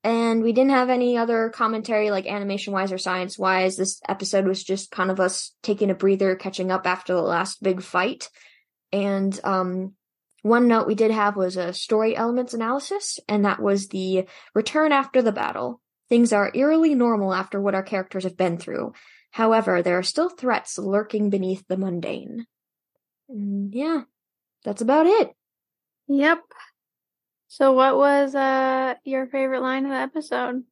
And 0.05 0.43
we 0.43 0.53
didn't 0.53 0.71
have 0.71 0.89
any 0.89 1.17
other 1.17 1.49
commentary 1.49 2.11
like 2.11 2.27
animation 2.27 2.71
wise 2.71 2.91
or 2.91 2.97
science 2.97 3.37
wise. 3.37 3.75
This 3.75 3.99
episode 4.07 4.45
was 4.45 4.63
just 4.63 4.91
kind 4.91 5.11
of 5.11 5.19
us 5.19 5.51
taking 5.63 5.89
a 5.89 5.95
breather, 5.95 6.35
catching 6.35 6.71
up 6.71 6.85
after 6.85 7.13
the 7.13 7.21
last 7.21 7.61
big 7.61 7.81
fight. 7.81 8.29
And 8.93 9.37
um, 9.43 9.95
one 10.43 10.67
note 10.67 10.85
we 10.85 10.93
did 10.93 11.09
have 11.09 11.35
was 11.35 11.57
a 11.57 11.73
story 11.73 12.15
elements 12.15 12.53
analysis, 12.53 13.19
and 13.27 13.45
that 13.45 13.59
was 13.59 13.87
the 13.87 14.27
return 14.53 14.91
after 14.91 15.23
the 15.23 15.31
battle. 15.31 15.81
Things 16.09 16.33
are 16.33 16.51
eerily 16.53 16.93
normal 16.95 17.33
after 17.33 17.59
what 17.59 17.75
our 17.75 17.83
characters 17.83 18.23
have 18.23 18.37
been 18.37 18.57
through. 18.57 18.93
However, 19.31 19.81
there 19.81 19.97
are 19.97 20.03
still 20.03 20.29
threats 20.29 20.77
lurking 20.77 21.29
beneath 21.29 21.65
the 21.67 21.77
mundane. 21.77 22.45
And 23.27 23.73
yeah, 23.73 24.01
that's 24.63 24.81
about 24.81 25.07
it. 25.07 25.31
Yep. 26.07 26.39
So 27.47 27.73
what 27.73 27.95
was 27.97 28.35
uh 28.35 28.95
your 29.03 29.27
favorite 29.27 29.61
line 29.61 29.85
of 29.85 29.91
the 29.91 29.97
episode? 29.97 30.63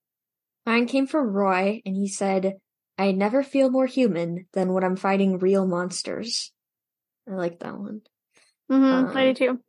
Mine 0.66 0.86
came 0.86 1.08
from 1.08 1.34
Roy, 1.34 1.82
and 1.86 1.96
he 1.96 2.08
said, 2.08 2.54
I 2.98 3.12
never 3.12 3.44
feel 3.44 3.70
more 3.70 3.86
human 3.88 4.46
than 4.54 4.72
when 4.72 4.84
I'm 4.84 4.96
fighting 4.96 5.40
real 5.40 5.68
monsters. 5.68 6.52
I 7.28 7.34
like 7.34 7.60
that 7.60 7.78
one. 7.78 8.02
Mm-hmm, 8.72 8.84
Um, 9.10 9.18
I 9.18 9.32
do 9.32 9.34
too. 9.34 9.60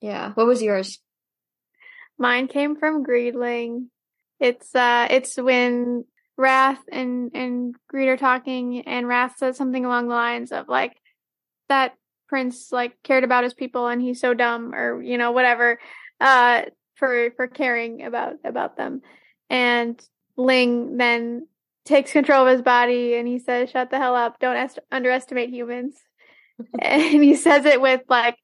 Yeah. 0.00 0.32
What 0.32 0.46
was 0.46 0.60
yours? 0.62 1.00
Mine 2.18 2.48
came 2.48 2.76
from 2.76 3.04
Greedling. 3.04 3.86
It's 4.40 4.74
uh 4.74 5.06
it's 5.10 5.36
when 5.36 6.04
Wrath 6.36 6.82
and 6.90 7.30
and 7.34 7.74
Greed 7.88 8.08
are 8.08 8.16
talking 8.16 8.82
and 8.82 9.06
Wrath 9.06 9.36
says 9.38 9.56
something 9.56 9.84
along 9.84 10.08
the 10.08 10.14
lines 10.14 10.52
of 10.52 10.68
like 10.68 10.96
that 11.68 11.94
prince 12.28 12.72
like 12.72 13.00
cared 13.02 13.24
about 13.24 13.44
his 13.44 13.54
people 13.54 13.86
and 13.86 14.02
he's 14.02 14.20
so 14.20 14.34
dumb 14.34 14.74
or 14.74 15.02
you 15.02 15.18
know 15.18 15.32
whatever 15.32 15.78
uh 16.20 16.62
for 16.96 17.30
for 17.36 17.46
caring 17.46 18.04
about 18.04 18.34
about 18.44 18.76
them. 18.76 19.02
And 19.50 20.00
Ling 20.36 20.96
then 20.96 21.46
takes 21.84 22.12
control 22.12 22.46
of 22.46 22.52
his 22.52 22.62
body 22.62 23.14
and 23.14 23.28
he 23.28 23.38
says 23.38 23.70
shut 23.70 23.90
the 23.90 23.98
hell 23.98 24.16
up 24.16 24.40
don't 24.40 24.56
est- 24.56 24.78
underestimate 24.90 25.50
humans. 25.50 25.94
and 26.80 27.22
he 27.22 27.36
says 27.36 27.64
it 27.64 27.80
with 27.80 28.02
like 28.08 28.36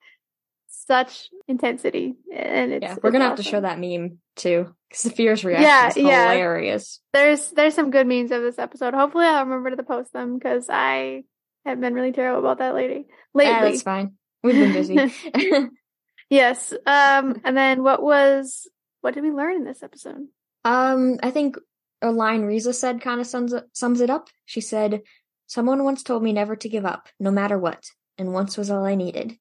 such 0.70 1.28
intensity 1.48 2.14
and 2.34 2.72
it's 2.72 2.82
yeah, 2.82 2.96
we're 3.02 3.10
it's 3.10 3.12
gonna 3.12 3.24
have 3.24 3.36
to 3.36 3.42
show 3.42 3.60
that 3.60 3.78
meme 3.78 4.18
too, 4.36 4.74
because 4.88 5.12
Saphira's 5.12 5.44
reaction 5.44 6.02
is 6.02 6.08
yeah. 6.08 6.32
hilarious. 6.32 7.00
there's 7.12 7.50
there's 7.50 7.74
some 7.74 7.90
good 7.90 8.06
memes 8.06 8.30
of 8.30 8.42
this 8.42 8.58
episode. 8.58 8.94
Hopefully, 8.94 9.26
I'll 9.26 9.44
remember 9.44 9.74
to 9.74 9.82
post 9.82 10.12
them 10.12 10.38
because 10.38 10.66
I 10.70 11.24
have 11.66 11.80
been 11.80 11.94
really 11.94 12.12
terrible 12.12 12.40
about 12.40 12.58
that 12.58 12.74
lady 12.74 13.06
lately. 13.34 13.52
Yeah, 13.52 13.64
that's 13.64 13.82
fine. 13.82 14.14
We've 14.42 14.54
been 14.54 14.72
busy. 14.72 15.12
yes. 16.30 16.72
Um. 16.86 17.40
And 17.44 17.56
then 17.56 17.82
what 17.82 18.02
was 18.02 18.68
what 19.00 19.14
did 19.14 19.22
we 19.22 19.30
learn 19.30 19.56
in 19.56 19.64
this 19.64 19.82
episode? 19.82 20.26
um, 20.64 21.18
I 21.22 21.30
think 21.30 21.56
a 22.02 22.10
line 22.10 22.42
Riza 22.42 22.72
said 22.72 23.00
kind 23.00 23.20
of 23.20 23.26
sums 23.26 23.54
sums 23.72 24.00
it 24.00 24.10
up. 24.10 24.28
She 24.46 24.60
said, 24.60 25.02
"Someone 25.46 25.84
once 25.84 26.02
told 26.02 26.22
me 26.22 26.32
never 26.32 26.56
to 26.56 26.68
give 26.68 26.84
up, 26.84 27.08
no 27.18 27.30
matter 27.30 27.58
what, 27.58 27.84
and 28.18 28.32
once 28.32 28.56
was 28.56 28.70
all 28.70 28.84
I 28.84 28.94
needed. 28.94 29.36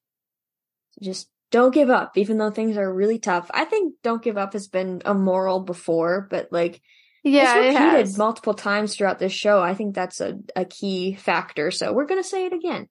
Just 1.02 1.28
don't 1.50 1.74
give 1.74 1.90
up, 1.90 2.16
even 2.16 2.38
though 2.38 2.50
things 2.50 2.76
are 2.76 2.92
really 2.92 3.18
tough." 3.18 3.50
I 3.52 3.64
think 3.64 3.94
"don't 4.02 4.22
give 4.22 4.36
up" 4.38 4.52
has 4.52 4.68
been 4.68 5.02
a 5.04 5.14
moral 5.14 5.60
before, 5.60 6.26
but 6.30 6.48
like 6.50 6.80
Yeah, 7.22 7.58
it's 7.58 7.66
it 7.74 7.78
repeated 7.80 7.98
has. 8.06 8.18
multiple 8.18 8.54
times 8.54 8.96
throughout 8.96 9.18
this 9.18 9.32
show. 9.32 9.60
I 9.60 9.74
think 9.74 9.94
that's 9.94 10.20
a, 10.20 10.38
a 10.56 10.64
key 10.64 11.14
factor. 11.14 11.70
So 11.70 11.92
we're 11.92 12.06
gonna 12.06 12.22
say 12.22 12.46
it 12.46 12.52
again. 12.52 12.88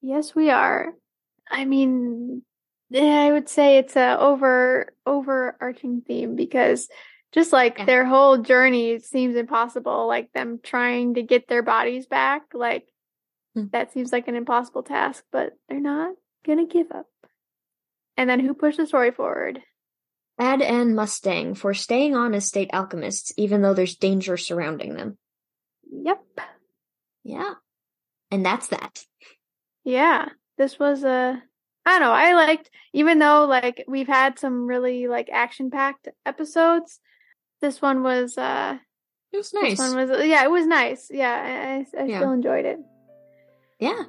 Yes, 0.00 0.34
we 0.34 0.50
are. 0.50 0.92
I 1.50 1.64
mean, 1.64 2.42
I 2.94 3.30
would 3.30 3.48
say 3.48 3.78
it's 3.78 3.96
a 3.96 4.18
over 4.18 4.92
overarching 5.06 6.02
theme 6.02 6.34
because 6.36 6.88
just 7.32 7.52
like 7.52 7.78
Yeah. 7.78 7.84
their 7.86 8.04
whole 8.04 8.38
journey 8.38 8.98
seems 8.98 9.36
impossible, 9.36 10.06
like 10.06 10.32
them 10.32 10.60
trying 10.62 11.14
to 11.14 11.22
get 11.22 11.48
their 11.48 11.62
bodies 11.62 12.06
back, 12.06 12.42
like 12.52 12.86
Hmm. 13.54 13.66
that 13.72 13.92
seems 13.92 14.12
like 14.12 14.28
an 14.28 14.34
impossible 14.34 14.82
task, 14.82 15.24
but 15.30 15.52
they're 15.68 15.80
not 15.80 16.14
gonna 16.46 16.66
give 16.66 16.90
up. 16.92 17.06
And 18.16 18.28
then 18.28 18.40
who 18.40 18.54
pushed 18.54 18.76
the 18.78 18.86
story 18.86 19.10
forward? 19.10 19.60
Ed 20.38 20.62
and 20.62 20.94
Mustang 20.96 21.54
for 21.54 21.74
staying 21.74 22.14
on 22.16 22.34
as 22.34 22.46
state 22.46 22.70
alchemists, 22.72 23.32
even 23.36 23.62
though 23.62 23.74
there's 23.74 23.96
danger 23.96 24.36
surrounding 24.36 24.94
them. 24.94 25.18
Yep. 25.90 26.22
Yeah. 27.24 27.54
And 28.30 28.44
that's 28.44 28.68
that. 28.68 29.04
Yeah. 29.84 30.28
This 30.58 30.78
was 30.78 31.04
a 31.04 31.42
I 31.84 31.90
don't 31.90 32.00
know, 32.00 32.12
I 32.12 32.34
liked 32.34 32.70
even 32.92 33.18
though 33.18 33.44
like 33.44 33.84
we've 33.88 34.06
had 34.06 34.38
some 34.38 34.66
really 34.66 35.06
like 35.08 35.28
action 35.30 35.70
packed 35.70 36.08
episodes, 36.24 37.00
this 37.60 37.82
one 37.82 38.02
was 38.02 38.38
uh 38.38 38.78
It 39.32 39.36
was 39.36 39.52
nice. 39.52 39.78
This 39.78 39.92
one 39.92 39.96
was 40.08 40.26
yeah, 40.26 40.44
it 40.44 40.50
was 40.50 40.66
nice. 40.66 41.08
Yeah, 41.10 41.84
I, 41.94 41.98
I, 41.98 42.02
I 42.02 42.06
Yeah. 42.06 42.18
still 42.18 42.32
enjoyed 42.32 42.64
it. 42.64 42.78
yeah. 43.78 44.02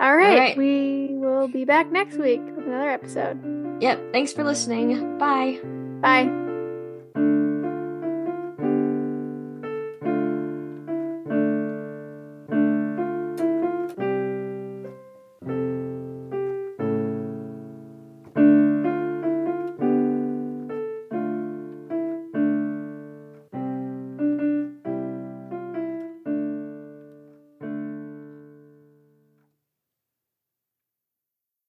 All 0.00 0.16
right, 0.16 0.38
right. 0.38 0.56
we 0.56 1.08
will 1.10 1.48
be 1.48 1.64
back 1.64 1.92
next 1.92 2.16
week 2.16 2.40
with 2.56 2.66
another 2.66 2.90
episode. 2.90 3.82
Yep. 3.82 4.12
Thanks 4.12 4.32
for 4.32 4.44
listening. 4.44 5.18
Bye. 5.18 5.60
Bye. 6.00 6.49